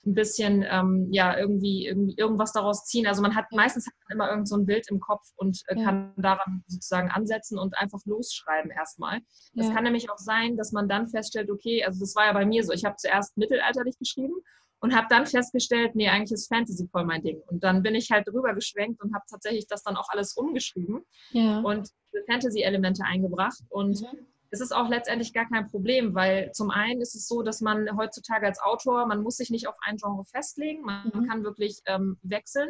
ein 0.06 0.16
bisschen, 0.16 0.66
ähm, 0.68 1.08
ja, 1.12 1.38
irgendwie, 1.38 1.86
irgendwie 1.86 2.16
irgendwas 2.18 2.52
daraus 2.54 2.86
ziehen. 2.86 3.06
Also 3.06 3.22
man 3.22 3.36
hat 3.36 3.46
meistens 3.52 3.86
hat 3.86 3.94
man 4.08 4.16
immer 4.16 4.32
irgend 4.32 4.48
so 4.48 4.56
ein 4.56 4.66
Bild 4.66 4.90
im 4.90 5.00
Kopf 5.00 5.28
und 5.36 5.62
äh, 5.68 5.76
kann 5.76 6.14
daran 6.18 6.64
sozusagen 6.68 7.12
ansetzen 7.12 7.60
und 7.60 7.78
einfach 7.78 8.00
losschreiben 8.06 8.72
erstmal. 8.72 9.20
Es 9.56 9.68
ja. 9.68 9.74
kann 9.74 9.84
nämlich 9.84 10.10
auch 10.10 10.18
sein, 10.18 10.58
dass 10.58 10.72
man 10.72 10.90
dann 10.90 11.08
feststellt, 11.08 11.52
okay, 11.52 11.84
also 11.84 12.00
das 12.00 12.16
war 12.16 12.26
ja 12.26 12.34
bei 12.34 12.48
mir 12.48 12.64
so, 12.64 12.74
ich 12.74 12.84
habe 12.84 12.96
zuerst 12.96 13.38
mittelalterlich 13.38 13.98
geschrieben 14.00 14.34
und 14.82 14.96
habe 14.96 15.08
dann 15.10 15.26
festgestellt, 15.26 15.96
nee, 15.96 16.10
eigentlich 16.10 16.32
ist 16.32 16.48
Fantasy 16.48 16.88
voll 16.92 17.06
mein 17.06 17.22
Ding. 17.22 17.40
Und 17.48 17.64
dann 17.64 17.84
bin 17.84 17.96
ich 17.96 18.10
halt 18.12 18.28
drüber 18.28 18.54
geschwenkt 18.54 19.02
und 19.02 19.14
habe 19.14 19.24
tatsächlich 19.30 19.68
das 19.68 19.84
dann 19.84 19.96
auch 19.96 20.10
alles 20.10 20.34
umgeschrieben 20.34 21.04
ja. 21.32 21.60
und 21.60 21.90
Fantasy-Elemente 22.28 23.04
eingebracht. 23.04 23.60
Und 23.70 24.02
mhm. 24.02 24.28
es 24.50 24.60
ist 24.60 24.76
auch 24.76 24.90
letztendlich 24.90 25.34
gar 25.34 25.48
kein 25.48 25.68
Problem, 25.68 26.16
weil 26.16 26.52
zum 26.52 26.72
einen 26.72 27.00
ist 27.00 27.16
es 27.16 27.28
so, 27.28 27.44
dass 27.44 27.62
man 27.62 27.96
heutzutage 27.96 28.48
als 28.48 28.60
Autor, 28.60 29.06
man 29.06 29.22
muss 29.22 29.38
sich 29.38 29.52
nicht 29.52 29.68
auf 29.68 29.76
ein 29.86 29.98
Genre 29.98 30.26
festlegen, 30.26 30.82
man 30.82 31.12
mhm. 31.14 31.28
kann 31.28 31.44
wirklich 31.44 31.80
ähm, 31.86 32.18
wechseln. 32.24 32.70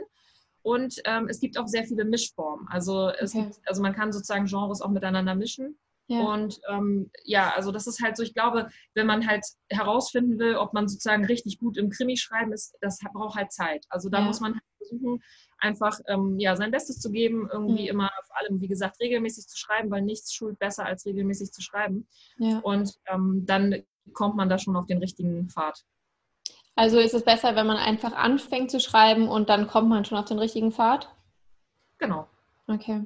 Und 0.63 1.01
ähm, 1.05 1.27
es 1.29 1.39
gibt 1.39 1.57
auch 1.57 1.67
sehr 1.67 1.85
viele 1.85 2.03
Mischformen. 2.03 2.67
Also, 2.69 3.07
okay. 3.07 3.25
gibt, 3.31 3.59
also 3.65 3.81
man 3.81 3.95
kann 3.95 4.11
sozusagen 4.11 4.45
Genres 4.45 4.81
auch 4.81 4.91
miteinander 4.91 5.33
mischen. 5.33 5.79
Ja. 6.11 6.21
Und 6.21 6.59
ähm, 6.69 7.09
ja, 7.23 7.53
also 7.55 7.71
das 7.71 7.87
ist 7.87 8.01
halt 8.01 8.17
so, 8.17 8.23
ich 8.23 8.33
glaube, 8.33 8.69
wenn 8.93 9.07
man 9.07 9.27
halt 9.27 9.45
herausfinden 9.69 10.39
will, 10.39 10.55
ob 10.55 10.73
man 10.73 10.87
sozusagen 10.87 11.25
richtig 11.25 11.59
gut 11.59 11.77
im 11.77 11.89
Krimi 11.89 12.17
schreiben 12.17 12.51
ist, 12.51 12.75
das 12.81 12.99
braucht 13.13 13.37
halt 13.37 13.51
Zeit. 13.51 13.85
Also 13.89 14.09
da 14.09 14.19
ja. 14.19 14.25
muss 14.25 14.41
man 14.41 14.53
halt 14.53 14.63
versuchen, 14.77 15.23
einfach 15.59 15.99
ähm, 16.07 16.37
ja, 16.39 16.55
sein 16.55 16.71
Bestes 16.71 16.99
zu 16.99 17.11
geben, 17.11 17.49
irgendwie 17.51 17.83
mhm. 17.83 17.89
immer 17.89 18.11
vor 18.25 18.37
allem, 18.37 18.59
wie 18.59 18.67
gesagt, 18.67 18.99
regelmäßig 18.99 19.47
zu 19.47 19.57
schreiben, 19.57 19.89
weil 19.89 20.01
nichts 20.01 20.33
schult 20.33 20.59
besser 20.59 20.85
als 20.85 21.05
regelmäßig 21.05 21.51
zu 21.51 21.61
schreiben. 21.61 22.07
Ja. 22.37 22.59
Und 22.59 22.93
ähm, 23.07 23.43
dann 23.45 23.83
kommt 24.13 24.35
man 24.35 24.49
da 24.49 24.57
schon 24.57 24.75
auf 24.75 24.87
den 24.87 24.97
richtigen 24.97 25.49
Pfad. 25.49 25.85
Also 26.75 26.99
ist 26.99 27.13
es 27.13 27.23
besser, 27.23 27.55
wenn 27.55 27.67
man 27.67 27.77
einfach 27.77 28.13
anfängt 28.13 28.71
zu 28.71 28.79
schreiben 28.79 29.27
und 29.27 29.49
dann 29.49 29.67
kommt 29.67 29.89
man 29.89 30.05
schon 30.05 30.17
auf 30.17 30.25
den 30.25 30.39
richtigen 30.39 30.71
Pfad? 30.71 31.13
Genau. 31.97 32.27
Okay. 32.67 33.05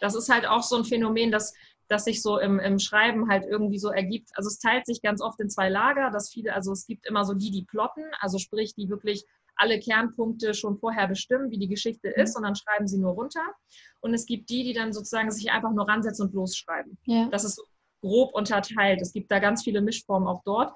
Das 0.00 0.14
ist 0.14 0.30
halt 0.30 0.46
auch 0.46 0.62
so 0.62 0.76
ein 0.76 0.84
Phänomen, 0.84 1.30
dass 1.30 1.54
das 1.90 2.04
sich 2.04 2.22
so 2.22 2.38
im, 2.38 2.60
im 2.60 2.78
Schreiben 2.78 3.28
halt 3.28 3.44
irgendwie 3.44 3.78
so 3.78 3.88
ergibt. 3.88 4.30
Also 4.34 4.48
es 4.48 4.60
teilt 4.60 4.86
sich 4.86 5.02
ganz 5.02 5.20
oft 5.20 5.40
in 5.40 5.50
zwei 5.50 5.68
Lager, 5.68 6.10
dass 6.10 6.30
viele, 6.30 6.54
also 6.54 6.72
es 6.72 6.86
gibt 6.86 7.06
immer 7.06 7.24
so 7.24 7.34
die, 7.34 7.50
die 7.50 7.64
plotten, 7.64 8.04
also 8.20 8.38
sprich, 8.38 8.74
die 8.76 8.88
wirklich 8.88 9.24
alle 9.56 9.80
Kernpunkte 9.80 10.54
schon 10.54 10.78
vorher 10.78 11.08
bestimmen, 11.08 11.50
wie 11.50 11.58
die 11.58 11.68
Geschichte 11.68 12.08
mhm. 12.16 12.22
ist, 12.22 12.36
und 12.36 12.44
dann 12.44 12.54
schreiben 12.54 12.86
sie 12.86 12.98
nur 12.98 13.12
runter. 13.12 13.44
Und 14.00 14.14
es 14.14 14.24
gibt 14.24 14.48
die, 14.50 14.62
die 14.62 14.72
dann 14.72 14.92
sozusagen 14.92 15.32
sich 15.32 15.50
einfach 15.50 15.72
nur 15.72 15.88
ransetzen 15.88 16.28
und 16.28 16.34
losschreiben. 16.34 16.96
Ja. 17.06 17.28
Das 17.30 17.42
ist 17.42 17.56
so 17.56 17.64
grob 18.02 18.34
unterteilt. 18.34 19.02
Es 19.02 19.12
gibt 19.12 19.30
da 19.30 19.40
ganz 19.40 19.64
viele 19.64 19.82
Mischformen 19.82 20.28
auch 20.28 20.42
dort. 20.44 20.72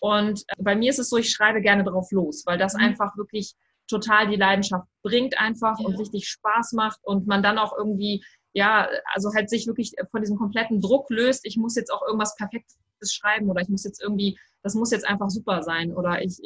Und 0.00 0.44
bei 0.58 0.76
mir 0.76 0.90
ist 0.90 0.98
es 0.98 1.08
so, 1.08 1.16
ich 1.16 1.30
schreibe 1.30 1.62
gerne 1.62 1.82
drauf 1.82 2.12
los, 2.12 2.44
weil 2.46 2.58
das 2.58 2.74
mhm. 2.74 2.82
einfach 2.82 3.16
wirklich 3.16 3.54
total 3.88 4.28
die 4.28 4.36
Leidenschaft 4.36 4.86
bringt 5.02 5.38
einfach 5.40 5.78
ja. 5.80 5.86
und 5.86 5.98
richtig 5.98 6.28
Spaß 6.28 6.74
macht 6.74 7.00
und 7.02 7.26
man 7.26 7.42
dann 7.42 7.58
auch 7.58 7.76
irgendwie 7.76 8.22
ja, 8.52 8.88
also 9.12 9.32
halt 9.34 9.50
sich 9.50 9.66
wirklich 9.66 9.94
von 10.10 10.20
diesem 10.20 10.36
kompletten 10.36 10.80
Druck 10.80 11.10
löst, 11.10 11.44
ich 11.44 11.56
muss 11.56 11.76
jetzt 11.76 11.92
auch 11.92 12.02
irgendwas 12.02 12.34
Perfektes 12.36 12.78
schreiben 13.12 13.50
oder 13.50 13.60
ich 13.60 13.68
muss 13.68 13.84
jetzt 13.84 14.02
irgendwie, 14.02 14.38
das 14.62 14.74
muss 14.74 14.90
jetzt 14.90 15.06
einfach 15.06 15.30
super 15.30 15.62
sein 15.62 15.94
oder 15.94 16.22
ich, 16.22 16.40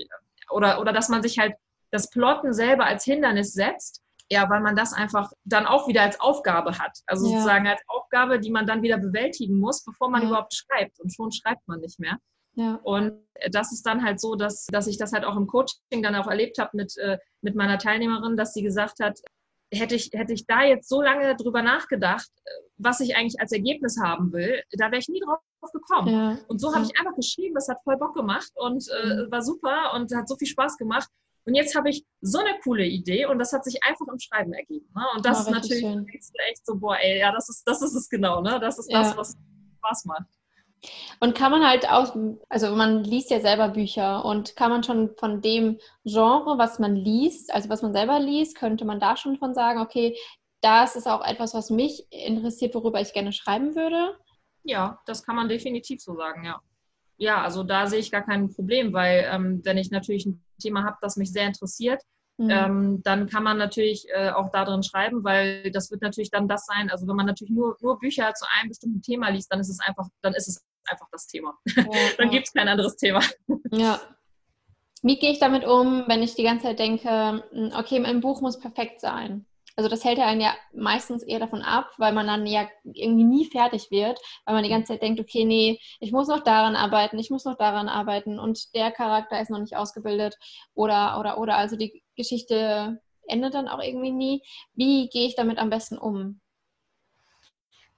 oder, 0.50 0.80
oder 0.80 0.92
dass 0.92 1.08
man 1.08 1.22
sich 1.22 1.38
halt 1.38 1.54
das 1.90 2.10
Plotten 2.10 2.52
selber 2.52 2.84
als 2.86 3.04
Hindernis 3.04 3.52
setzt. 3.52 4.00
Ja, 4.30 4.48
weil 4.48 4.62
man 4.62 4.76
das 4.76 4.94
einfach 4.94 5.30
dann 5.44 5.66
auch 5.66 5.88
wieder 5.88 6.00
als 6.00 6.18
Aufgabe 6.18 6.78
hat. 6.78 7.00
Also 7.06 7.26
ja. 7.26 7.32
sozusagen 7.32 7.66
als 7.66 7.82
Aufgabe, 7.86 8.40
die 8.40 8.50
man 8.50 8.66
dann 8.66 8.80
wieder 8.80 8.96
bewältigen 8.96 9.58
muss, 9.58 9.84
bevor 9.84 10.08
man 10.08 10.22
ja. 10.22 10.28
überhaupt 10.28 10.54
schreibt. 10.54 10.98
Und 11.00 11.14
schon 11.14 11.30
schreibt 11.32 11.68
man 11.68 11.80
nicht 11.80 12.00
mehr. 12.00 12.16
Ja. 12.54 12.78
Und 12.82 13.12
das 13.50 13.72
ist 13.72 13.84
dann 13.84 14.02
halt 14.02 14.20
so, 14.20 14.34
dass, 14.34 14.66
dass 14.66 14.86
ich 14.86 14.96
das 14.96 15.12
halt 15.12 15.26
auch 15.26 15.36
im 15.36 15.46
Coaching 15.46 16.02
dann 16.02 16.14
auch 16.14 16.28
erlebt 16.28 16.56
habe 16.58 16.70
mit, 16.74 16.96
äh, 16.96 17.18
mit 17.42 17.56
meiner 17.56 17.76
Teilnehmerin, 17.78 18.36
dass 18.38 18.54
sie 18.54 18.62
gesagt 18.62 19.00
hat, 19.00 19.20
hätte 19.72 19.94
ich, 19.94 20.10
hätte 20.12 20.32
ich 20.32 20.46
da 20.46 20.62
jetzt 20.62 20.88
so 20.88 21.02
lange 21.02 21.34
drüber 21.36 21.62
nachgedacht, 21.62 22.30
was 22.76 23.00
ich 23.00 23.16
eigentlich 23.16 23.40
als 23.40 23.52
Ergebnis 23.52 23.98
haben 24.02 24.32
will, 24.32 24.62
da 24.72 24.86
wäre 24.86 24.98
ich 24.98 25.08
nie 25.08 25.20
drauf 25.20 25.72
gekommen. 25.72 26.08
Ja. 26.08 26.38
Und 26.48 26.60
so 26.60 26.74
habe 26.74 26.84
ich 26.84 26.98
einfach 26.98 27.14
geschrieben, 27.14 27.54
das 27.54 27.68
hat 27.68 27.78
voll 27.84 27.96
Bock 27.96 28.14
gemacht 28.14 28.50
und 28.56 28.84
äh, 28.88 29.06
mhm. 29.06 29.30
war 29.30 29.42
super 29.42 29.92
und 29.94 30.14
hat 30.14 30.28
so 30.28 30.36
viel 30.36 30.48
Spaß 30.48 30.76
gemacht. 30.76 31.08
Und 31.44 31.54
jetzt 31.54 31.74
habe 31.74 31.90
ich 31.90 32.04
so 32.20 32.38
eine 32.38 32.58
coole 32.62 32.84
Idee 32.84 33.26
und 33.26 33.38
das 33.38 33.52
hat 33.52 33.64
sich 33.64 33.82
einfach 33.82 34.06
im 34.06 34.18
Schreiben 34.18 34.52
ergeben. 34.52 34.88
Ne? 34.94 35.02
Und 35.16 35.26
das 35.26 35.38
ja, 35.38 35.44
ist 35.44 35.50
natürlich 35.50 35.84
echt 36.48 36.64
so, 36.64 36.76
boah, 36.76 36.96
ey, 36.98 37.18
ja, 37.18 37.32
das 37.32 37.48
ist, 37.48 37.66
das 37.66 37.82
ist 37.82 37.94
es 37.94 38.08
genau, 38.08 38.40
ne? 38.42 38.60
Das 38.60 38.78
ist 38.78 38.92
das, 38.92 39.16
was 39.16 39.34
Spaß 39.78 40.04
macht. 40.04 40.26
Und 41.20 41.36
kann 41.36 41.52
man 41.52 41.64
halt 41.64 41.88
auch, 41.88 42.16
also 42.48 42.74
man 42.74 43.04
liest 43.04 43.30
ja 43.30 43.40
selber 43.40 43.68
Bücher 43.68 44.24
und 44.24 44.56
kann 44.56 44.70
man 44.70 44.82
schon 44.82 45.14
von 45.16 45.40
dem 45.40 45.78
Genre, 46.04 46.58
was 46.58 46.78
man 46.78 46.96
liest, 46.96 47.54
also 47.54 47.68
was 47.68 47.82
man 47.82 47.92
selber 47.92 48.18
liest, 48.18 48.56
könnte 48.56 48.84
man 48.84 48.98
da 48.98 49.16
schon 49.16 49.38
von 49.38 49.54
sagen, 49.54 49.80
okay, 49.80 50.16
das 50.60 50.96
ist 50.96 51.08
auch 51.08 51.24
etwas, 51.24 51.54
was 51.54 51.70
mich 51.70 52.06
interessiert, 52.10 52.74
worüber 52.74 53.00
ich 53.00 53.12
gerne 53.12 53.32
schreiben 53.32 53.74
würde? 53.74 54.16
Ja, 54.64 55.00
das 55.06 55.24
kann 55.24 55.36
man 55.36 55.48
definitiv 55.48 56.00
so 56.00 56.16
sagen, 56.16 56.44
ja. 56.44 56.60
Ja, 57.18 57.42
also 57.42 57.62
da 57.62 57.86
sehe 57.86 57.98
ich 58.00 58.10
gar 58.10 58.22
kein 58.22 58.52
Problem, 58.52 58.92
weil 58.92 59.28
ähm, 59.30 59.60
wenn 59.64 59.76
ich 59.76 59.90
natürlich 59.90 60.26
ein 60.26 60.42
Thema 60.60 60.84
habe, 60.84 60.96
das 61.02 61.16
mich 61.16 61.32
sehr 61.32 61.46
interessiert, 61.46 62.02
mhm. 62.36 62.50
ähm, 62.50 63.02
dann 63.04 63.28
kann 63.28 63.44
man 63.44 63.58
natürlich 63.58 64.06
äh, 64.12 64.30
auch 64.30 64.50
darin 64.50 64.82
schreiben, 64.82 65.22
weil 65.22 65.70
das 65.70 65.90
wird 65.90 66.02
natürlich 66.02 66.30
dann 66.30 66.48
das 66.48 66.66
sein. 66.66 66.90
Also 66.90 67.06
wenn 67.06 67.16
man 67.16 67.26
natürlich 67.26 67.52
nur, 67.52 67.76
nur 67.80 67.98
Bücher 67.98 68.32
zu 68.34 68.44
einem 68.58 68.70
bestimmten 68.70 69.02
Thema 69.02 69.28
liest, 69.28 69.52
dann 69.52 69.60
ist 69.60 69.68
es 69.68 69.80
einfach, 69.80 70.08
dann 70.22 70.34
ist 70.34 70.48
es 70.48 70.64
einfach 70.86 71.08
das 71.10 71.26
Thema. 71.26 71.58
Ja, 71.76 71.84
dann 72.18 72.30
gibt 72.30 72.48
es 72.48 72.52
kein 72.52 72.68
anderes 72.68 72.96
Thema. 72.96 73.20
Ja. 73.70 74.00
Wie 75.02 75.18
gehe 75.18 75.32
ich 75.32 75.40
damit 75.40 75.64
um, 75.64 76.04
wenn 76.06 76.22
ich 76.22 76.34
die 76.34 76.44
ganze 76.44 76.66
Zeit 76.66 76.78
denke, 76.78 77.44
hm, 77.50 77.72
okay, 77.76 77.98
mein 77.98 78.20
Buch 78.20 78.40
muss 78.40 78.60
perfekt 78.60 79.00
sein? 79.00 79.46
Also 79.74 79.88
das 79.88 80.04
hält 80.04 80.18
ja 80.18 80.26
einen 80.26 80.40
ja 80.40 80.54
meistens 80.74 81.22
eher 81.22 81.38
davon 81.38 81.62
ab, 81.62 81.90
weil 81.96 82.12
man 82.12 82.26
dann 82.26 82.46
ja 82.46 82.68
irgendwie 82.84 83.24
nie 83.24 83.46
fertig 83.46 83.90
wird, 83.90 84.20
weil 84.44 84.54
man 84.54 84.64
die 84.64 84.70
ganze 84.70 84.92
Zeit 84.92 85.02
denkt, 85.02 85.18
okay, 85.18 85.44
nee, 85.44 85.80
ich 85.98 86.12
muss 86.12 86.28
noch 86.28 86.44
daran 86.44 86.76
arbeiten, 86.76 87.18
ich 87.18 87.30
muss 87.30 87.46
noch 87.46 87.56
daran 87.56 87.88
arbeiten 87.88 88.38
und 88.38 88.74
der 88.74 88.92
Charakter 88.92 89.40
ist 89.40 89.50
noch 89.50 89.60
nicht 89.60 89.76
ausgebildet 89.76 90.36
oder, 90.74 91.18
oder, 91.18 91.38
oder. 91.38 91.56
Also 91.56 91.76
die 91.76 92.02
Geschichte 92.16 93.00
endet 93.26 93.54
dann 93.54 93.68
auch 93.68 93.82
irgendwie 93.82 94.12
nie. 94.12 94.42
Wie 94.74 95.08
gehe 95.08 95.26
ich 95.26 95.36
damit 95.36 95.58
am 95.58 95.70
besten 95.70 95.96
um? 95.96 96.40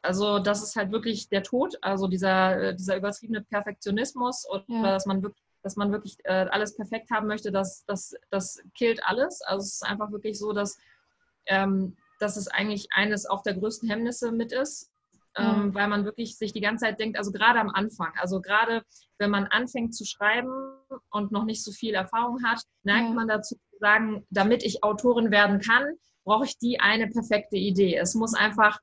Also 0.04 0.38
das 0.38 0.62
ist 0.62 0.76
halt 0.76 0.92
wirklich 0.92 1.28
der 1.28 1.42
Tod, 1.42 1.76
also 1.80 2.06
dieser, 2.08 2.60
äh, 2.60 2.74
dieser 2.76 2.96
übertriebene 2.96 3.42
Perfektionismus 3.42 4.44
und 4.44 4.64
ja. 4.68 4.82
dass 4.82 5.06
man 5.06 5.22
wirklich 5.22 5.42
dass 5.64 5.76
man 5.76 5.90
wirklich 5.90 6.18
äh, 6.24 6.46
alles 6.50 6.76
perfekt 6.76 7.10
haben 7.10 7.26
möchte, 7.26 7.50
das, 7.50 7.86
das, 7.86 8.14
das 8.30 8.62
killt 8.76 9.02
alles. 9.06 9.40
Also 9.40 9.62
es 9.64 9.74
ist 9.76 9.82
einfach 9.82 10.12
wirklich 10.12 10.38
so, 10.38 10.52
dass, 10.52 10.78
ähm, 11.46 11.96
dass 12.20 12.36
es 12.36 12.48
eigentlich 12.48 12.88
eines 12.92 13.24
auch 13.24 13.42
der 13.42 13.54
größten 13.54 13.88
Hemmnisse 13.88 14.30
mit 14.30 14.52
ist, 14.52 14.90
ähm, 15.36 15.68
mhm. 15.68 15.74
weil 15.74 15.88
man 15.88 16.04
wirklich 16.04 16.36
sich 16.36 16.52
die 16.52 16.60
ganze 16.60 16.84
Zeit 16.84 17.00
denkt, 17.00 17.16
also 17.16 17.32
gerade 17.32 17.58
am 17.58 17.70
Anfang, 17.70 18.12
also 18.20 18.42
gerade 18.42 18.82
wenn 19.18 19.30
man 19.30 19.46
anfängt 19.46 19.94
zu 19.94 20.04
schreiben 20.04 20.52
und 21.10 21.32
noch 21.32 21.44
nicht 21.44 21.64
so 21.64 21.72
viel 21.72 21.94
Erfahrung 21.94 22.44
hat, 22.44 22.60
neigt 22.82 23.08
mhm. 23.08 23.16
man 23.16 23.28
dazu 23.28 23.54
zu 23.54 23.78
sagen, 23.80 24.26
damit 24.28 24.62
ich 24.62 24.84
Autorin 24.84 25.30
werden 25.30 25.60
kann, 25.60 25.94
brauche 26.24 26.44
ich 26.44 26.58
die 26.58 26.78
eine 26.78 27.08
perfekte 27.08 27.56
Idee. 27.56 27.96
Es 27.96 28.14
muss 28.14 28.34
einfach 28.34 28.80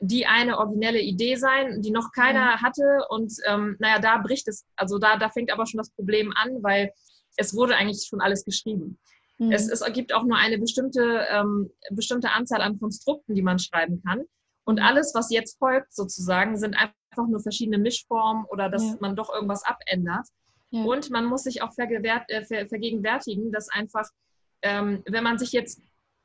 die 0.00 0.26
eine 0.26 0.58
originelle 0.58 1.00
Idee 1.00 1.36
sein, 1.36 1.82
die 1.82 1.90
noch 1.90 2.10
keiner 2.12 2.56
mhm. 2.56 2.62
hatte. 2.62 3.06
Und 3.10 3.32
ähm, 3.46 3.76
naja, 3.78 3.98
da 3.98 4.18
bricht 4.18 4.48
es, 4.48 4.64
also 4.76 4.98
da, 4.98 5.16
da 5.18 5.28
fängt 5.28 5.52
aber 5.52 5.66
schon 5.66 5.78
das 5.78 5.90
Problem 5.90 6.32
an, 6.36 6.62
weil 6.62 6.92
es 7.36 7.54
wurde 7.54 7.76
eigentlich 7.76 8.06
schon 8.08 8.20
alles 8.20 8.44
geschrieben. 8.44 8.98
Mhm. 9.38 9.52
Es, 9.52 9.68
es 9.68 9.84
gibt 9.92 10.14
auch 10.14 10.24
nur 10.24 10.38
eine 10.38 10.58
bestimmte, 10.58 11.26
ähm, 11.30 11.70
bestimmte 11.90 12.30
Anzahl 12.30 12.62
an 12.62 12.80
Konstrukten, 12.80 13.34
die 13.34 13.42
man 13.42 13.58
schreiben 13.58 14.02
kann. 14.02 14.24
Und 14.64 14.76
mhm. 14.76 14.84
alles, 14.84 15.14
was 15.14 15.30
jetzt 15.30 15.58
folgt, 15.58 15.94
sozusagen, 15.94 16.56
sind 16.56 16.74
einfach 16.74 17.28
nur 17.28 17.40
verschiedene 17.40 17.78
Mischformen 17.78 18.46
oder 18.46 18.70
dass 18.70 18.82
ja. 18.82 18.96
man 19.00 19.16
doch 19.16 19.32
irgendwas 19.32 19.64
abändert. 19.64 20.26
Ja. 20.70 20.84
Und 20.84 21.10
man 21.10 21.26
muss 21.26 21.42
sich 21.42 21.62
auch 21.62 21.72
äh, 21.76 22.44
ver 22.44 22.68
vergegenwärtigen, 22.68 23.52
dass 23.52 23.68
einfach, 23.68 24.08
ähm, 24.62 25.02
wenn 25.06 25.24
man 25.24 25.38
sich 25.38 25.52
jetzt 25.52 25.82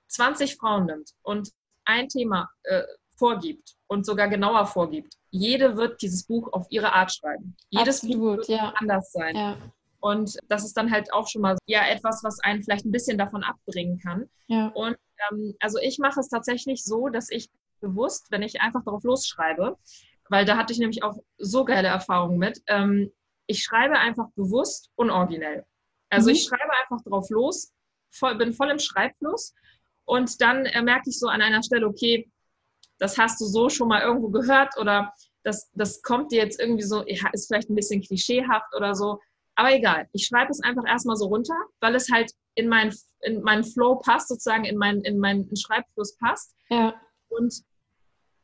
20 0.10 0.56
Frauen 0.56 0.86
nimmt 0.86 1.10
und 1.24 1.52
ein 1.84 2.08
Thema 2.08 2.50
äh, 2.64 2.84
vorgibt 3.18 3.76
und 3.88 4.06
sogar 4.06 4.28
genauer 4.28 4.66
vorgibt. 4.66 5.14
Jede 5.30 5.78
wird 5.78 6.02
dieses 6.02 6.26
Buch 6.26 6.52
auf 6.54 6.68
ihre 6.70 6.94
Art 6.94 7.14
schreiben. 7.14 7.56
Jedes 7.70 8.04
Absolut, 8.04 8.20
Buch 8.20 8.38
wird 8.38 8.48
ja. 8.48 8.74
anders 8.76 9.12
sein. 9.12 9.36
Ja. 9.36 9.58
Und 10.00 10.38
das 10.50 10.64
ist 10.64 10.78
dann 10.78 10.92
halt 10.92 11.12
auch 11.14 11.28
schon 11.28 11.42
mal 11.42 11.58
ja 11.66 11.88
etwas, 11.88 12.24
was 12.24 12.40
einen 12.40 12.64
vielleicht 12.64 12.86
ein 12.86 12.92
bisschen 12.92 13.18
davon 13.18 13.44
abbringen 13.44 14.00
kann. 14.00 14.30
Ja. 14.48 14.68
Und 14.68 14.98
ähm, 15.32 15.56
also 15.60 15.80
ich 15.80 15.98
mache 15.98 16.20
es 16.20 16.30
tatsächlich 16.30 16.84
so, 16.84 17.10
dass 17.10 17.30
ich 17.30 17.50
bewusst, 17.82 18.28
wenn 18.32 18.44
ich 18.44 18.62
einfach 18.62 18.84
darauf 18.84 19.04
losschreibe, 19.04 19.78
weil 20.30 20.46
da 20.46 20.58
hatte 20.58 20.74
ich 20.74 20.80
nämlich 20.80 21.04
auch 21.04 21.18
so 21.38 21.66
geile 21.66 21.88
Erfahrungen 21.88 22.38
mit, 22.38 22.62
ähm, 22.68 23.12
ich 23.48 23.64
schreibe 23.64 23.98
einfach 24.00 24.28
bewusst 24.36 24.90
unoriginell. 24.96 25.66
Also 26.10 26.30
mhm. 26.30 26.36
ich 26.36 26.44
schreibe 26.44 26.72
einfach 26.84 27.04
drauf 27.04 27.30
los, 27.30 27.74
voll, 28.12 28.36
bin 28.36 28.54
voll 28.54 28.70
im 28.70 28.80
Schreibfluss 28.80 29.54
und 30.06 30.42
dann 30.42 30.66
äh, 30.66 30.82
merke 30.82 31.10
ich 31.10 31.20
so 31.20 31.28
an 31.28 31.42
einer 31.42 31.64
Stelle, 31.64 31.88
okay, 31.88 32.30
das 33.00 33.18
hast 33.18 33.40
du 33.42 33.46
so 33.46 33.70
schon 33.70 33.88
mal 33.88 34.02
irgendwo 34.02 34.30
gehört 34.30 34.78
oder 34.80 35.14
das, 35.44 35.70
das 35.74 36.02
kommt 36.02 36.32
dir 36.32 36.42
jetzt 36.42 36.60
irgendwie 36.60 36.84
so, 36.84 37.04
ist 37.04 37.48
vielleicht 37.48 37.70
ein 37.70 37.76
bisschen 37.76 38.02
klischeehaft 38.02 38.76
oder 38.76 38.96
so. 38.96 39.20
Aber 39.56 39.74
egal, 39.74 40.08
ich 40.12 40.26
schreibe 40.26 40.52
es 40.52 40.62
einfach 40.62 40.84
erstmal 40.86 41.16
so 41.16 41.28
runter, 41.28 41.56
weil 41.80 41.96
es 41.96 42.12
halt 42.12 42.32
in, 42.56 42.68
mein, 42.68 42.94
in 43.22 43.42
meinen 43.42 43.64
Flow 43.64 43.96
passt, 43.96 44.28
sozusagen 44.28 44.66
in 44.66 44.78
meinen, 44.78 45.04
in 45.04 45.20
meinen 45.20 45.50
Schreibfluss 45.56 46.18
passt. 46.18 46.56
Ja. 46.70 46.94
Und 47.30 47.54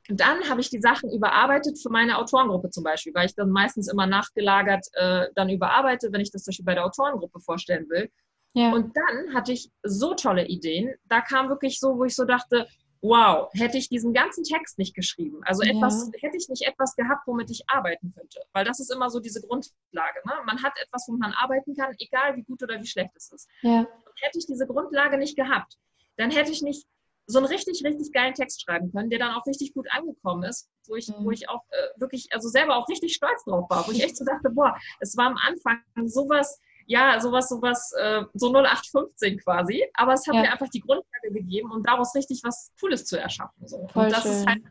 dann 0.08 0.50
habe 0.50 0.62
ich 0.62 0.70
die 0.70 0.80
Sachen 0.80 1.12
überarbeitet 1.12 1.80
für 1.82 1.90
meine 1.90 2.18
Autorengruppe 2.18 2.70
zum 2.70 2.84
Beispiel, 2.84 3.14
weil 3.14 3.28
ich 3.28 3.36
dann 3.36 3.50
meistens 3.50 3.88
immer 3.88 4.08
nachgelagert 4.08 4.86
äh, 4.94 5.28
dann 5.36 5.50
überarbeite, 5.50 6.12
wenn 6.12 6.22
ich 6.22 6.32
das 6.32 6.44
zum 6.44 6.52
Beispiel 6.52 6.66
bei 6.66 6.76
der 6.76 6.86
Autorengruppe 6.86 7.40
vorstellen 7.40 7.90
will. 7.90 8.10
Ja. 8.54 8.74
Und 8.74 8.96
dann 8.96 9.34
hatte 9.34 9.54
ich 9.54 9.70
so 9.84 10.14
tolle 10.14 10.46
Ideen. 10.46 10.94
Da 11.06 11.22
kam 11.22 11.50
wirklich 11.50 11.80
so, 11.80 11.98
wo 11.98 12.04
ich 12.04 12.16
so 12.16 12.26
dachte, 12.26 12.68
wow, 13.02 13.50
hätte 13.54 13.78
ich 13.78 13.90
diesen 13.90 14.14
ganzen 14.14 14.44
Text 14.44 14.78
nicht 14.78 14.96
geschrieben, 14.96 15.42
also 15.46 15.64
etwas, 15.64 16.12
ja. 16.14 16.22
hätte 16.22 16.38
ich 16.38 16.48
nicht 16.50 16.68
etwas 16.68 16.96
gehabt, 16.96 17.26
womit 17.26 17.50
ich 17.50 17.64
arbeiten 17.68 18.14
könnte. 18.16 18.40
Weil 18.54 18.64
das 18.64 18.80
ist 18.80 18.92
immer 18.92 19.10
so 19.10 19.20
diese 19.20 19.42
Grundlage. 19.42 20.20
Ne? 20.26 20.34
Man 20.46 20.62
hat 20.62 20.74
etwas, 20.82 21.06
womit 21.08 21.22
man 21.22 21.34
arbeiten 21.34 21.76
kann, 21.76 21.96
egal 21.98 22.36
wie 22.36 22.44
gut 22.44 22.62
oder 22.62 22.80
wie 22.80 22.86
schlecht 22.86 23.12
es 23.16 23.32
ist. 23.32 23.50
Ja. 23.62 23.80
Und 23.80 24.22
hätte 24.22 24.38
ich 24.38 24.46
diese 24.46 24.68
Grundlage 24.68 25.18
nicht 25.18 25.36
gehabt, 25.36 25.78
dann 26.18 26.30
hätte 26.30 26.52
ich 26.52 26.62
nicht 26.62 26.86
so 27.28 27.40
einen 27.40 27.48
richtig, 27.48 27.84
richtig 27.84 28.12
geilen 28.12 28.34
Text 28.34 28.62
schreiben 28.62 28.92
können, 28.92 29.10
der 29.10 29.20
dann 29.20 29.34
auch 29.34 29.46
richtig 29.46 29.74
gut 29.74 29.88
angekommen 29.92 30.44
ist, 30.44 30.70
wo 30.88 30.96
ich, 30.96 31.08
mhm. 31.08 31.26
wo 31.26 31.32
ich 31.32 31.50
auch 31.50 31.64
äh, 31.70 32.00
wirklich, 32.00 32.28
also 32.32 32.50
selber 32.50 32.76
auch 32.76 32.88
richtig 32.90 33.14
stolz 33.14 33.44
drauf 33.46 33.70
war, 33.70 33.88
wo 33.88 33.92
ich 33.92 34.04
echt 34.04 34.18
so 34.18 34.26
dachte, 34.26 34.50
boah, 34.50 34.76
es 35.00 35.16
war 35.18 35.28
am 35.28 35.38
Anfang 35.38 35.82
sowas, 36.08 36.60
ja, 36.92 37.20
sowas, 37.22 37.48
sowas, 37.48 37.94
äh, 37.98 38.24
so 38.34 38.50
0815 38.50 39.40
quasi. 39.40 39.86
Aber 39.94 40.14
es 40.14 40.28
hat 40.28 40.36
ja. 40.36 40.42
mir 40.42 40.52
einfach 40.52 40.68
die 40.68 40.82
Grundlage 40.82 41.32
gegeben, 41.32 41.72
um 41.72 41.82
daraus 41.82 42.14
richtig 42.16 42.42
was 42.44 42.74
Cooles 42.80 43.06
zu 43.06 43.18
erschaffen. 43.18 43.66
So. 43.66 43.88
Voll 43.88 44.06
und 44.06 44.12
das 44.12 44.24
schön. 44.24 44.32
ist 44.34 44.46
halt, 44.46 44.64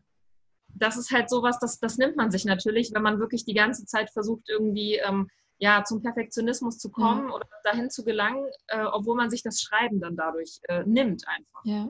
das 0.75 0.97
ist 0.99 1.11
halt 1.11 1.31
sowas, 1.31 1.59
das, 1.59 1.81
das 1.81 1.97
nimmt 1.97 2.17
man 2.17 2.31
sich 2.31 2.45
natürlich, 2.45 2.93
wenn 2.93 3.03
man 3.03 3.19
wirklich 3.21 3.47
die 3.47 3.55
ganze 3.55 3.87
Zeit 3.87 4.11
versucht, 4.11 4.49
irgendwie 4.51 4.97
ähm, 4.97 5.31
ja, 5.59 5.83
zum 5.83 6.03
Perfektionismus 6.03 6.79
zu 6.79 6.91
kommen 6.91 7.29
ja. 7.29 7.35
oder 7.35 7.47
dahin 7.65 7.89
zu 7.89 8.05
gelangen, 8.05 8.47
äh, 8.69 8.85
obwohl 8.85 9.17
man 9.17 9.31
sich 9.31 9.43
das 9.43 9.61
Schreiben 9.61 10.01
dann 10.01 10.15
dadurch 10.15 10.61
äh, 10.69 10.83
nimmt 10.85 11.27
einfach. 11.27 11.65
Ja. 11.65 11.89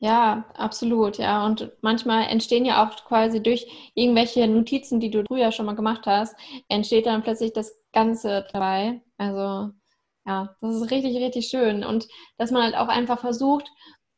Ja, 0.00 0.44
absolut, 0.54 1.16
ja. 1.18 1.46
Und 1.46 1.70
manchmal 1.80 2.26
entstehen 2.28 2.66
ja 2.66 2.84
auch 2.84 2.94
quasi 3.06 3.42
durch 3.42 3.66
irgendwelche 3.94 4.46
Notizen, 4.48 5.00
die 5.00 5.08
du 5.08 5.24
früher 5.26 5.50
schon 5.50 5.64
mal 5.66 5.76
gemacht 5.76 6.04
hast, 6.04 6.36
entsteht 6.68 7.06
dann 7.06 7.22
plötzlich 7.22 7.52
das 7.54 7.83
Ganze 7.94 8.46
dabei. 8.52 9.00
Also 9.16 9.70
ja, 10.26 10.56
das 10.60 10.76
ist 10.76 10.90
richtig, 10.90 11.16
richtig 11.16 11.48
schön. 11.48 11.84
Und 11.84 12.08
dass 12.38 12.50
man 12.50 12.62
halt 12.62 12.76
auch 12.76 12.88
einfach 12.88 13.20
versucht, 13.20 13.68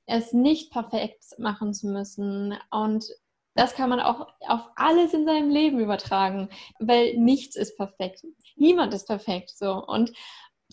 es 0.07 0.33
nicht 0.33 0.73
perfekt 0.73 1.25
machen 1.39 1.75
zu 1.75 1.89
müssen. 1.89 2.57
Und 2.71 3.07
das 3.55 3.75
kann 3.75 3.91
man 3.91 4.01
auch 4.01 4.29
auf 4.41 4.61
alles 4.77 5.15
in 5.15 5.27
seinem 5.27 5.51
Leben 5.51 5.81
übertragen, 5.81 6.49
weil 6.79 7.17
nichts 7.17 7.57
ist 7.57 7.77
perfekt. 7.77 8.25
Niemand 8.57 8.95
ist 8.95 9.07
perfekt 9.07 9.51
so. 9.51 9.85
Und 9.85 10.12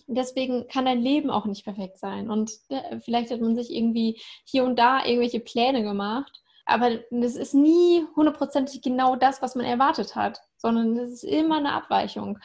deswegen 0.06 0.68
kann 0.68 0.84
dein 0.84 1.00
Leben 1.00 1.30
auch 1.30 1.46
nicht 1.46 1.64
perfekt 1.64 1.98
sein. 1.98 2.30
Und 2.30 2.52
äh, 2.68 3.00
vielleicht 3.00 3.30
hat 3.30 3.40
man 3.40 3.56
sich 3.56 3.70
irgendwie 3.70 4.20
hier 4.44 4.64
und 4.64 4.78
da 4.78 5.04
irgendwelche 5.04 5.40
Pläne 5.40 5.82
gemacht, 5.82 6.42
aber 6.66 6.98
das 7.10 7.36
ist 7.36 7.54
nie 7.54 8.04
hundertprozentig 8.16 8.80
genau 8.82 9.16
das, 9.16 9.42
was 9.42 9.54
man 9.54 9.66
erwartet 9.66 10.16
hat, 10.16 10.40
sondern 10.56 10.96
es 10.96 11.12
ist 11.12 11.24
immer 11.24 11.58
eine 11.58 11.72
Abweichung. 11.72 12.38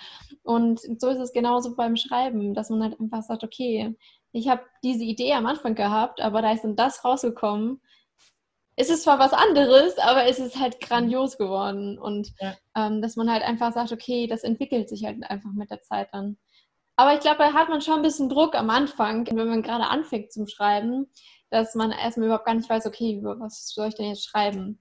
Und 0.43 0.79
so 0.99 1.09
ist 1.09 1.19
es 1.19 1.31
genauso 1.31 1.75
beim 1.75 1.95
Schreiben, 1.95 2.53
dass 2.53 2.69
man 2.69 2.83
halt 2.83 2.99
einfach 2.99 3.23
sagt, 3.23 3.43
okay, 3.43 3.95
ich 4.31 4.49
habe 4.49 4.61
diese 4.83 5.03
Idee 5.03 5.33
am 5.33 5.45
Anfang 5.45 5.75
gehabt, 5.75 6.21
aber 6.21 6.41
da 6.41 6.51
ist 6.51 6.63
dann 6.63 6.75
das 6.75 7.03
rausgekommen. 7.03 7.81
Es 8.75 8.89
ist 8.89 9.03
zwar 9.03 9.19
was 9.19 9.33
anderes, 9.33 9.97
aber 9.97 10.25
es 10.25 10.39
ist 10.39 10.59
halt 10.59 10.79
grandios 10.79 11.37
geworden. 11.37 11.97
Und 11.97 12.33
ja. 12.39 12.55
ähm, 12.75 13.01
dass 13.01 13.15
man 13.15 13.31
halt 13.31 13.43
einfach 13.43 13.73
sagt, 13.73 13.91
okay, 13.91 14.27
das 14.27 14.43
entwickelt 14.43 14.89
sich 14.89 15.05
halt 15.05 15.23
einfach 15.29 15.51
mit 15.53 15.71
der 15.71 15.81
Zeit 15.81 16.09
dann. 16.11 16.37
Aber 16.95 17.13
ich 17.13 17.21
glaube, 17.21 17.37
da 17.37 17.53
hat 17.53 17.69
man 17.69 17.81
schon 17.81 17.95
ein 17.95 18.01
bisschen 18.01 18.27
Druck 18.27 18.55
am 18.55 18.69
Anfang, 18.69 19.25
wenn 19.27 19.47
man 19.47 19.61
gerade 19.61 19.87
anfängt 19.87 20.33
zum 20.33 20.47
Schreiben, 20.47 21.07
dass 21.49 21.75
man 21.75 21.91
erstmal 21.91 22.27
überhaupt 22.27 22.45
gar 22.45 22.55
nicht 22.55 22.69
weiß, 22.69 22.85
okay, 22.85 23.19
was 23.21 23.69
soll 23.69 23.89
ich 23.89 23.95
denn 23.95 24.09
jetzt 24.09 24.25
schreiben? 24.25 24.79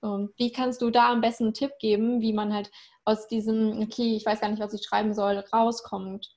Und 0.00 0.32
wie 0.38 0.52
kannst 0.52 0.82
du 0.82 0.90
da 0.90 1.10
am 1.10 1.20
besten 1.20 1.44
einen 1.44 1.54
Tipp 1.54 1.72
geben, 1.78 2.20
wie 2.20 2.32
man 2.32 2.52
halt 2.52 2.70
aus 3.04 3.28
diesem, 3.28 3.80
okay, 3.82 4.16
ich 4.16 4.26
weiß 4.26 4.40
gar 4.40 4.48
nicht, 4.48 4.60
was 4.60 4.74
ich 4.74 4.84
schreiben 4.84 5.14
soll, 5.14 5.38
rauskommt? 5.52 6.36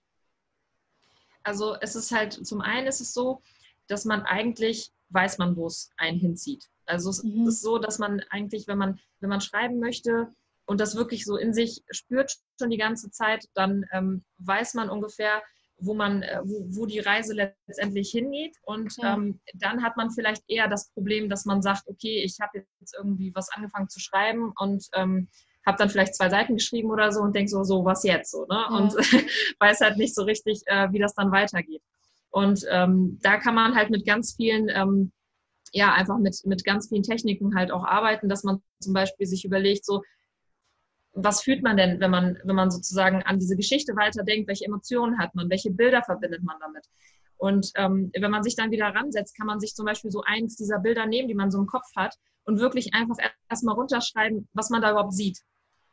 Also 1.43 1.75
es 1.81 1.95
ist 1.95 2.11
halt, 2.11 2.33
zum 2.45 2.61
einen 2.61 2.87
ist 2.87 3.01
es 3.01 3.13
so, 3.13 3.41
dass 3.87 4.05
man 4.05 4.23
eigentlich 4.23 4.91
weiß 5.09 5.37
man, 5.39 5.55
wo 5.55 5.67
es 5.67 5.91
einen 5.97 6.19
hinzieht. 6.19 6.69
Also 6.85 7.09
es 7.09 7.23
mhm. 7.23 7.47
ist 7.47 7.61
so, 7.61 7.77
dass 7.77 7.99
man 7.99 8.21
eigentlich, 8.29 8.67
wenn 8.67 8.77
man, 8.77 8.99
wenn 9.19 9.29
man 9.29 9.41
schreiben 9.41 9.79
möchte 9.79 10.33
und 10.65 10.79
das 10.79 10.95
wirklich 10.95 11.25
so 11.25 11.37
in 11.37 11.53
sich 11.53 11.83
spürt 11.89 12.37
schon 12.59 12.69
die 12.69 12.77
ganze 12.77 13.09
Zeit, 13.11 13.47
dann 13.53 13.85
ähm, 13.91 14.23
weiß 14.37 14.75
man 14.75 14.89
ungefähr, 14.89 15.41
wo 15.79 15.93
man, 15.93 16.23
äh, 16.23 16.41
wo, 16.43 16.65
wo 16.69 16.85
die 16.85 16.99
Reise 16.99 17.33
letztendlich 17.33 18.11
hingeht. 18.11 18.55
Und 18.63 18.95
ja. 18.97 19.13
ähm, 19.13 19.39
dann 19.53 19.83
hat 19.83 19.97
man 19.97 20.11
vielleicht 20.11 20.43
eher 20.47 20.67
das 20.67 20.91
Problem, 20.91 21.29
dass 21.29 21.45
man 21.45 21.61
sagt, 21.61 21.87
okay, 21.87 22.23
ich 22.23 22.37
habe 22.41 22.65
jetzt 22.79 22.95
irgendwie 22.97 23.33
was 23.33 23.49
angefangen 23.49 23.89
zu 23.89 23.99
schreiben 23.99 24.53
und 24.59 24.85
ähm, 24.93 25.29
habe 25.65 25.77
dann 25.77 25.89
vielleicht 25.89 26.15
zwei 26.15 26.29
Seiten 26.29 26.55
geschrieben 26.55 26.89
oder 26.89 27.11
so 27.11 27.21
und 27.21 27.35
denke 27.35 27.49
so, 27.49 27.63
so, 27.63 27.85
was 27.85 28.03
jetzt 28.03 28.31
so, 28.31 28.45
ne? 28.45 28.47
Ja. 28.49 28.67
Und 28.67 28.93
weiß 29.59 29.81
halt 29.81 29.97
nicht 29.97 30.15
so 30.15 30.23
richtig, 30.23 30.61
äh, 30.65 30.91
wie 30.91 30.99
das 30.99 31.13
dann 31.13 31.31
weitergeht. 31.31 31.81
Und 32.31 32.65
ähm, 32.69 33.19
da 33.21 33.37
kann 33.37 33.55
man 33.55 33.75
halt 33.75 33.89
mit 33.89 34.05
ganz 34.05 34.35
vielen, 34.35 34.69
ähm, 34.69 35.11
ja, 35.71 35.93
einfach 35.93 36.17
mit, 36.17 36.39
mit 36.45 36.63
ganz 36.63 36.89
vielen 36.89 37.03
Techniken 37.03 37.55
halt 37.55 37.71
auch 37.71 37.83
arbeiten, 37.83 38.29
dass 38.29 38.43
man 38.43 38.61
zum 38.79 38.93
Beispiel 38.93 39.27
sich 39.27 39.45
überlegt, 39.45 39.85
so, 39.85 40.01
was 41.13 41.43
fühlt 41.43 41.63
man 41.63 41.77
denn, 41.77 41.99
wenn 41.99 42.11
man, 42.11 42.37
wenn 42.43 42.55
man 42.55 42.71
sozusagen 42.71 43.23
an 43.23 43.39
diese 43.39 43.55
Geschichte 43.55 43.95
weiterdenkt, 43.95 44.47
welche 44.47 44.65
Emotionen 44.65 45.17
hat 45.17 45.33
man, 45.35 45.49
welche 45.49 45.71
Bilder 45.71 46.03
verbindet 46.03 46.43
man 46.43 46.57
damit? 46.59 46.85
Und 47.37 47.71
ähm, 47.75 48.11
wenn 48.17 48.31
man 48.31 48.43
sich 48.43 48.55
dann 48.55 48.71
wieder 48.71 48.87
ransetzt, 48.87 49.35
kann 49.37 49.47
man 49.47 49.59
sich 49.59 49.73
zum 49.73 49.85
Beispiel 49.85 50.11
so 50.11 50.21
eins 50.25 50.55
dieser 50.55 50.79
Bilder 50.79 51.05
nehmen, 51.05 51.27
die 51.27 51.35
man 51.35 51.51
so 51.51 51.57
im 51.57 51.67
Kopf 51.67 51.87
hat, 51.95 52.15
und 52.49 52.59
wirklich 52.59 52.93
einfach 52.93 53.17
erstmal 53.47 53.75
runterschreiben, 53.75 54.49
was 54.53 54.71
man 54.71 54.81
da 54.81 54.91
überhaupt 54.91 55.13
sieht 55.13 55.39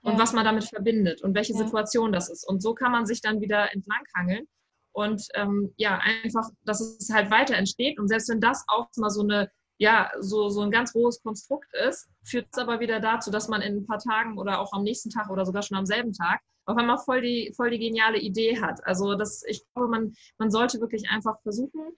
und 0.00 0.14
ja. 0.14 0.18
was 0.18 0.32
man 0.32 0.44
damit 0.44 0.64
verbindet 0.64 1.22
und 1.22 1.34
welche 1.34 1.52
ja. 1.52 1.58
Situation 1.58 2.12
das 2.12 2.30
ist. 2.30 2.48
Und 2.48 2.62
so 2.62 2.74
kann 2.74 2.92
man 2.92 3.04
sich 3.04 3.20
dann 3.20 3.40
wieder 3.40 3.72
entlanghangeln 3.74 4.46
und 4.92 5.22
ähm, 5.34 5.74
ja, 5.76 5.98
einfach, 5.98 6.48
dass 6.64 6.80
es 6.80 7.12
halt 7.12 7.30
weiter 7.30 7.56
entsteht. 7.56 8.00
Und 8.00 8.08
selbst 8.08 8.30
wenn 8.30 8.40
das 8.40 8.64
auch 8.68 8.88
mal 8.96 9.10
so 9.10 9.22
eine 9.22 9.50
ja, 9.78 10.10
so, 10.20 10.48
so 10.48 10.62
ein 10.62 10.70
ganz 10.70 10.94
rohes 10.94 11.22
Konstrukt 11.22 11.68
ist, 11.86 12.08
führt 12.22 12.48
es 12.50 12.58
aber 12.58 12.80
wieder 12.80 13.00
dazu, 13.00 13.30
dass 13.30 13.48
man 13.48 13.62
in 13.62 13.76
ein 13.76 13.86
paar 13.86 13.98
Tagen 13.98 14.38
oder 14.38 14.60
auch 14.60 14.72
am 14.72 14.82
nächsten 14.82 15.10
Tag 15.10 15.30
oder 15.30 15.44
sogar 15.44 15.62
schon 15.62 15.76
am 15.76 15.86
selben 15.86 16.12
Tag 16.12 16.40
auf 16.66 16.76
einmal 16.76 16.98
voll 16.98 17.22
die, 17.22 17.52
voll 17.54 17.70
die 17.70 17.78
geniale 17.78 18.18
Idee 18.18 18.60
hat. 18.60 18.84
Also 18.84 19.14
das, 19.14 19.44
ich 19.46 19.62
glaube, 19.72 19.88
man, 19.88 20.14
man 20.38 20.50
sollte 20.50 20.80
wirklich 20.80 21.08
einfach 21.08 21.40
versuchen, 21.42 21.96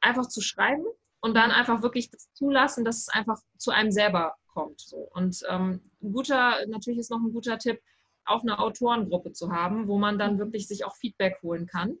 einfach 0.00 0.26
zu 0.26 0.40
schreiben 0.40 0.84
und 1.20 1.34
dann 1.34 1.50
einfach 1.50 1.82
wirklich 1.82 2.10
das 2.10 2.32
zulassen, 2.32 2.84
dass 2.84 2.98
es 2.98 3.08
einfach 3.08 3.40
zu 3.56 3.70
einem 3.70 3.92
selber 3.92 4.34
kommt. 4.52 4.80
So. 4.80 5.08
Und 5.14 5.42
ähm, 5.48 5.80
ein 6.02 6.12
guter, 6.12 6.66
natürlich 6.66 6.98
ist 6.98 7.10
noch 7.10 7.20
ein 7.20 7.32
guter 7.32 7.58
Tipp, 7.58 7.80
auch 8.24 8.42
eine 8.42 8.58
Autorengruppe 8.58 9.32
zu 9.32 9.52
haben, 9.52 9.86
wo 9.86 9.98
man 9.98 10.18
dann 10.18 10.38
wirklich 10.38 10.66
sich 10.66 10.84
auch 10.84 10.96
Feedback 10.96 11.38
holen 11.42 11.66
kann 11.66 11.98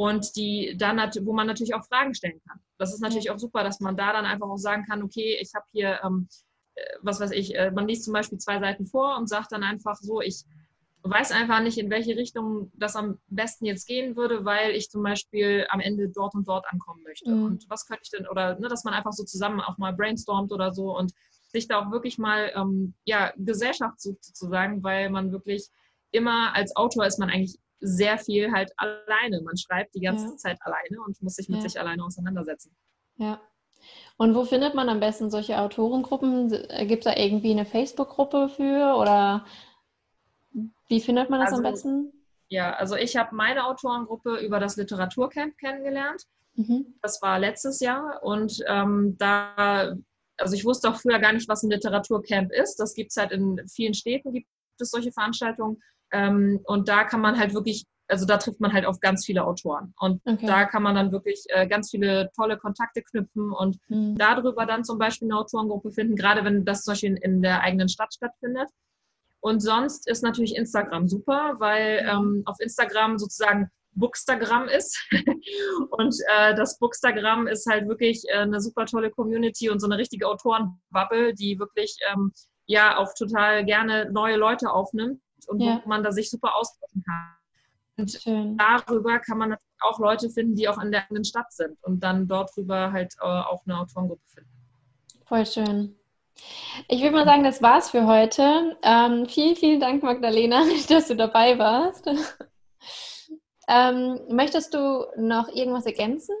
und 0.00 0.34
die 0.34 0.74
dann, 0.78 0.96
wo 1.26 1.34
man 1.34 1.46
natürlich 1.46 1.74
auch 1.74 1.84
Fragen 1.84 2.14
stellen 2.14 2.40
kann. 2.48 2.58
Das 2.78 2.94
ist 2.94 3.02
natürlich 3.02 3.30
auch 3.30 3.38
super, 3.38 3.62
dass 3.62 3.80
man 3.80 3.98
da 3.98 4.14
dann 4.14 4.24
einfach 4.24 4.48
auch 4.48 4.56
sagen 4.56 4.86
kann, 4.86 5.02
okay, 5.02 5.36
ich 5.38 5.54
habe 5.54 5.66
hier, 5.72 6.00
ähm, 6.02 6.26
äh, 6.74 6.82
was 7.02 7.20
weiß 7.20 7.32
ich, 7.32 7.54
äh, 7.54 7.70
man 7.70 7.86
liest 7.86 8.04
zum 8.04 8.14
Beispiel 8.14 8.38
zwei 8.38 8.58
Seiten 8.60 8.86
vor 8.86 9.18
und 9.18 9.28
sagt 9.28 9.52
dann 9.52 9.62
einfach 9.62 9.96
so, 9.96 10.22
ich 10.22 10.44
weiß 11.02 11.32
einfach 11.32 11.60
nicht, 11.60 11.76
in 11.76 11.90
welche 11.90 12.16
Richtung 12.16 12.72
das 12.76 12.96
am 12.96 13.18
besten 13.26 13.66
jetzt 13.66 13.86
gehen 13.86 14.16
würde, 14.16 14.46
weil 14.46 14.70
ich 14.70 14.88
zum 14.88 15.02
Beispiel 15.02 15.66
am 15.68 15.80
Ende 15.80 16.08
dort 16.08 16.34
und 16.34 16.48
dort 16.48 16.64
ankommen 16.72 17.02
möchte. 17.02 17.30
Mhm. 17.30 17.44
Und 17.44 17.68
was 17.68 17.84
könnte 17.84 18.04
ich 18.04 18.10
denn, 18.10 18.26
oder 18.26 18.58
ne, 18.58 18.68
dass 18.68 18.84
man 18.84 18.94
einfach 18.94 19.12
so 19.12 19.24
zusammen 19.24 19.60
auch 19.60 19.76
mal 19.76 19.92
brainstormt 19.92 20.50
oder 20.50 20.72
so 20.72 20.96
und 20.96 21.12
sich 21.52 21.68
da 21.68 21.78
auch 21.78 21.90
wirklich 21.90 22.16
mal 22.16 22.50
ähm, 22.54 22.94
ja, 23.04 23.34
Gesellschaft 23.36 24.00
sucht 24.00 24.24
sozusagen, 24.24 24.82
weil 24.82 25.10
man 25.10 25.30
wirklich 25.30 25.68
immer 26.10 26.54
als 26.54 26.74
Autor 26.74 27.04
ist 27.04 27.18
man 27.18 27.28
eigentlich 27.28 27.58
sehr 27.80 28.18
viel 28.18 28.52
halt 28.52 28.72
alleine. 28.76 29.40
Man 29.42 29.56
schreibt 29.56 29.94
die 29.94 30.00
ganze 30.00 30.26
ja. 30.26 30.36
Zeit 30.36 30.58
alleine 30.62 31.02
und 31.04 31.20
muss 31.22 31.34
sich 31.34 31.48
mit 31.48 31.58
ja. 31.58 31.68
sich 31.68 31.80
alleine 31.80 32.04
auseinandersetzen. 32.04 32.74
Ja. 33.16 33.40
Und 34.16 34.34
wo 34.34 34.44
findet 34.44 34.74
man 34.74 34.88
am 34.88 35.00
besten 35.00 35.30
solche 35.30 35.58
Autorengruppen? 35.58 36.50
Gibt 36.86 37.06
es 37.06 37.12
da 37.12 37.16
irgendwie 37.16 37.52
eine 37.52 37.64
Facebook-Gruppe 37.64 38.50
für 38.50 38.96
oder 38.96 39.46
wie 40.88 41.00
findet 41.00 41.30
man 41.30 41.40
das 41.40 41.52
also, 41.52 41.64
am 41.64 41.70
besten? 41.70 42.12
Ja, 42.48 42.74
also 42.74 42.96
ich 42.96 43.16
habe 43.16 43.34
meine 43.34 43.64
Autorengruppe 43.66 44.36
über 44.38 44.60
das 44.60 44.76
Literaturcamp 44.76 45.56
kennengelernt. 45.56 46.24
Mhm. 46.54 46.94
Das 47.00 47.22
war 47.22 47.38
letztes 47.38 47.80
Jahr 47.80 48.22
und 48.22 48.62
ähm, 48.66 49.16
da, 49.18 49.94
also 50.36 50.54
ich 50.54 50.64
wusste 50.64 50.90
auch 50.90 50.96
früher 50.96 51.20
gar 51.20 51.32
nicht, 51.32 51.48
was 51.48 51.62
ein 51.62 51.70
Literaturcamp 51.70 52.52
ist. 52.52 52.76
Das 52.76 52.94
gibt 52.94 53.12
es 53.12 53.16
halt 53.16 53.30
in 53.30 53.66
vielen 53.68 53.94
Städten, 53.94 54.32
gibt 54.32 54.48
es 54.78 54.90
solche 54.90 55.12
Veranstaltungen. 55.12 55.80
Ähm, 56.12 56.60
und 56.64 56.88
da 56.88 57.04
kann 57.04 57.20
man 57.20 57.38
halt 57.38 57.54
wirklich, 57.54 57.84
also 58.08 58.26
da 58.26 58.36
trifft 58.36 58.60
man 58.60 58.72
halt 58.72 58.86
auf 58.86 59.00
ganz 59.00 59.24
viele 59.24 59.44
Autoren. 59.44 59.94
Und 59.98 60.20
okay. 60.24 60.46
da 60.46 60.64
kann 60.64 60.82
man 60.82 60.94
dann 60.94 61.12
wirklich 61.12 61.44
äh, 61.48 61.66
ganz 61.66 61.90
viele 61.90 62.30
tolle 62.34 62.58
Kontakte 62.58 63.02
knüpfen 63.02 63.52
und 63.52 63.78
mhm. 63.88 64.16
darüber 64.16 64.66
dann 64.66 64.84
zum 64.84 64.98
Beispiel 64.98 65.28
eine 65.28 65.38
Autorengruppe 65.38 65.92
finden, 65.92 66.16
gerade 66.16 66.44
wenn 66.44 66.64
das 66.64 66.82
zum 66.82 66.92
Beispiel 66.92 67.10
in, 67.10 67.16
in 67.16 67.42
der 67.42 67.60
eigenen 67.62 67.88
Stadt 67.88 68.12
stattfindet. 68.14 68.68
Und 69.40 69.60
sonst 69.60 70.06
ist 70.08 70.22
natürlich 70.22 70.54
Instagram 70.54 71.08
super, 71.08 71.54
weil 71.58 72.06
ähm, 72.06 72.42
auf 72.44 72.56
Instagram 72.60 73.18
sozusagen 73.18 73.70
Bookstagram 73.92 74.68
ist. 74.68 74.98
und 75.90 76.14
äh, 76.36 76.54
das 76.54 76.78
Bookstagram 76.78 77.46
ist 77.46 77.66
halt 77.66 77.88
wirklich 77.88 78.22
äh, 78.28 78.38
eine 78.38 78.60
super 78.60 78.84
tolle 78.86 79.10
Community 79.10 79.70
und 79.70 79.80
so 79.80 79.86
eine 79.86 79.96
richtige 79.96 80.28
Autorenbubble, 80.28 81.34
die 81.34 81.58
wirklich 81.58 81.96
ähm, 82.12 82.32
ja 82.66 82.98
auch 82.98 83.14
total 83.14 83.64
gerne 83.64 84.10
neue 84.12 84.36
Leute 84.36 84.70
aufnimmt 84.70 85.20
und 85.48 85.60
ja. 85.60 85.80
wo 85.82 85.88
man 85.88 86.02
da 86.02 86.12
sich 86.12 86.30
super 86.30 86.56
austauschen 86.56 87.02
kann. 87.04 87.36
Und 87.96 88.10
Schön. 88.12 88.56
darüber 88.56 89.18
kann 89.18 89.38
man 89.38 89.50
natürlich 89.50 89.82
auch 89.82 89.98
Leute 89.98 90.30
finden, 90.30 90.56
die 90.56 90.68
auch 90.68 90.78
in 90.78 90.90
der 90.90 91.02
eigenen 91.04 91.24
Stadt 91.24 91.52
sind 91.52 91.82
und 91.82 92.00
dann 92.00 92.26
dort 92.26 92.56
drüber 92.56 92.92
halt 92.92 93.14
äh, 93.20 93.24
auch 93.24 93.62
eine 93.66 93.78
Autorengruppe 93.78 94.22
finden. 94.26 94.50
Voll 95.26 95.46
schön. 95.46 95.96
Ich 96.88 97.02
würde 97.02 97.14
mal 97.14 97.24
sagen, 97.24 97.44
das 97.44 97.62
war's 97.62 97.90
für 97.90 98.06
heute. 98.06 98.76
Ähm, 98.82 99.26
vielen, 99.26 99.56
vielen 99.56 99.80
Dank, 99.80 100.02
Magdalena, 100.02 100.64
dass 100.88 101.08
du 101.08 101.16
dabei 101.16 101.58
warst. 101.58 102.06
ähm, 103.68 104.20
möchtest 104.28 104.74
du 104.74 105.06
noch 105.16 105.48
irgendwas 105.48 105.86
ergänzen? 105.86 106.34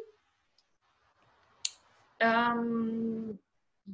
Ähm, 2.18 3.38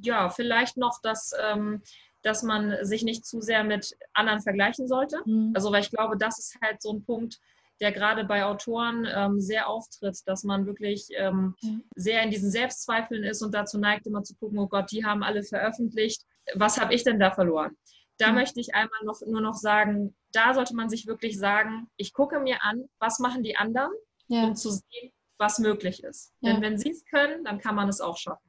ja, 0.01 0.29
vielleicht 0.29 0.77
noch, 0.77 1.01
dass 1.01 1.31
ähm, 1.41 1.81
dass 2.27 2.43
man 2.43 2.75
sich 2.81 3.03
nicht 3.03 3.25
zu 3.25 3.39
sehr 3.39 3.63
mit 3.63 3.97
anderen 4.13 4.41
vergleichen 4.41 4.87
sollte. 4.87 5.21
Mhm. 5.25 5.53
Also, 5.55 5.71
weil 5.71 5.81
ich 5.81 5.89
glaube, 5.89 6.17
das 6.17 6.37
ist 6.37 6.57
halt 6.61 6.81
so 6.81 6.91
ein 6.91 7.05
Punkt, 7.05 7.39
der 7.79 7.93
gerade 7.93 8.25
bei 8.25 8.43
Autoren 8.43 9.07
ähm, 9.09 9.39
sehr 9.39 9.69
auftritt, 9.69 10.19
dass 10.25 10.43
man 10.43 10.65
wirklich 10.65 11.07
ähm, 11.15 11.55
mhm. 11.61 11.83
sehr 11.95 12.21
in 12.23 12.31
diesen 12.31 12.51
Selbstzweifeln 12.51 13.23
ist 13.23 13.41
und 13.41 13.53
dazu 13.53 13.79
neigt, 13.79 14.07
immer 14.07 14.23
zu 14.23 14.35
gucken, 14.35 14.59
oh 14.59 14.67
Gott, 14.67 14.91
die 14.91 15.05
haben 15.05 15.23
alle 15.23 15.43
veröffentlicht. 15.43 16.23
Was 16.55 16.79
habe 16.79 16.93
ich 16.93 17.03
denn 17.03 17.19
da 17.19 17.31
verloren? 17.31 17.77
Da 18.17 18.29
mhm. 18.29 18.35
möchte 18.35 18.59
ich 18.59 18.75
einmal 18.75 19.03
noch, 19.05 19.21
nur 19.25 19.41
noch 19.41 19.53
sagen, 19.53 20.13
da 20.33 20.53
sollte 20.53 20.75
man 20.75 20.89
sich 20.89 21.07
wirklich 21.07 21.37
sagen, 21.37 21.87
ich 21.95 22.13
gucke 22.13 22.39
mir 22.41 22.61
an, 22.61 22.89
was 22.99 23.19
machen 23.19 23.41
die 23.41 23.55
anderen, 23.55 23.91
ja. 24.27 24.43
um 24.43 24.55
zu 24.55 24.71
sehen, 24.71 25.13
was 25.37 25.59
möglich 25.59 26.03
ist. 26.03 26.33
Ja. 26.41 26.51
Denn 26.51 26.61
wenn 26.61 26.77
sie 26.77 26.89
es 26.89 27.05
können, 27.05 27.45
dann 27.45 27.59
kann 27.59 27.75
man 27.75 27.87
es 27.87 28.01
auch 28.01 28.17
schaffen. 28.17 28.46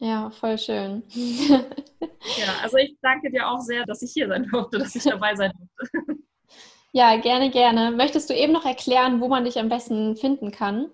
Ja, 0.00 0.30
voll 0.30 0.56
schön. 0.56 1.02
ja, 1.10 1.60
also 2.62 2.78
ich 2.78 2.96
danke 3.02 3.30
dir 3.30 3.46
auch 3.46 3.60
sehr, 3.60 3.84
dass 3.84 4.00
ich 4.00 4.12
hier 4.12 4.28
sein 4.28 4.48
durfte, 4.50 4.78
dass 4.78 4.96
ich 4.96 5.04
dabei 5.04 5.36
sein 5.36 5.52
durfte. 5.56 6.16
Ja, 6.92 7.20
gerne, 7.20 7.50
gerne. 7.50 7.92
Möchtest 7.92 8.30
du 8.30 8.34
eben 8.34 8.52
noch 8.52 8.64
erklären, 8.64 9.20
wo 9.20 9.28
man 9.28 9.44
dich 9.44 9.60
am 9.60 9.68
besten 9.68 10.16
finden 10.16 10.50
kann? 10.50 10.90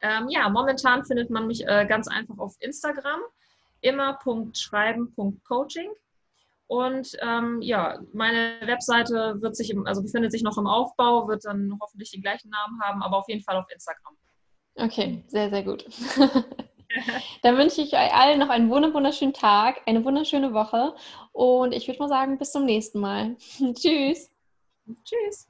Ähm, 0.00 0.28
ja, 0.30 0.48
momentan 0.48 1.04
findet 1.04 1.30
man 1.30 1.46
mich 1.46 1.64
äh, 1.64 1.86
ganz 1.86 2.08
einfach 2.08 2.36
auf 2.38 2.56
Instagram, 2.58 3.20
immer.schreiben.coaching. 3.82 5.92
Und 6.66 7.16
ähm, 7.22 7.62
ja, 7.62 8.00
meine 8.12 8.58
Webseite 8.62 9.40
wird 9.40 9.54
sich, 9.54 9.70
im, 9.70 9.86
also 9.86 10.02
befindet 10.02 10.32
sich 10.32 10.42
noch 10.42 10.58
im 10.58 10.66
Aufbau, 10.66 11.28
wird 11.28 11.44
dann 11.44 11.78
hoffentlich 11.80 12.10
den 12.10 12.22
gleichen 12.22 12.50
Namen 12.50 12.82
haben, 12.82 13.00
aber 13.00 13.18
auf 13.18 13.28
jeden 13.28 13.44
Fall 13.44 13.58
auf 13.58 13.70
Instagram. 13.72 14.16
Okay, 14.74 15.22
sehr, 15.28 15.50
sehr 15.50 15.62
gut. 15.62 15.86
Dann 17.42 17.56
wünsche 17.56 17.80
ich 17.80 17.92
euch 17.92 18.14
allen 18.14 18.38
noch 18.38 18.48
einen 18.48 18.70
wunderschönen 18.70 19.32
Tag, 19.32 19.80
eine 19.86 20.04
wunderschöne 20.04 20.52
Woche 20.54 20.94
und 21.32 21.72
ich 21.72 21.86
würde 21.88 22.00
mal 22.00 22.08
sagen, 22.08 22.38
bis 22.38 22.52
zum 22.52 22.64
nächsten 22.64 23.00
Mal. 23.00 23.36
Tschüss. 23.74 24.30
Tschüss. 25.04 25.48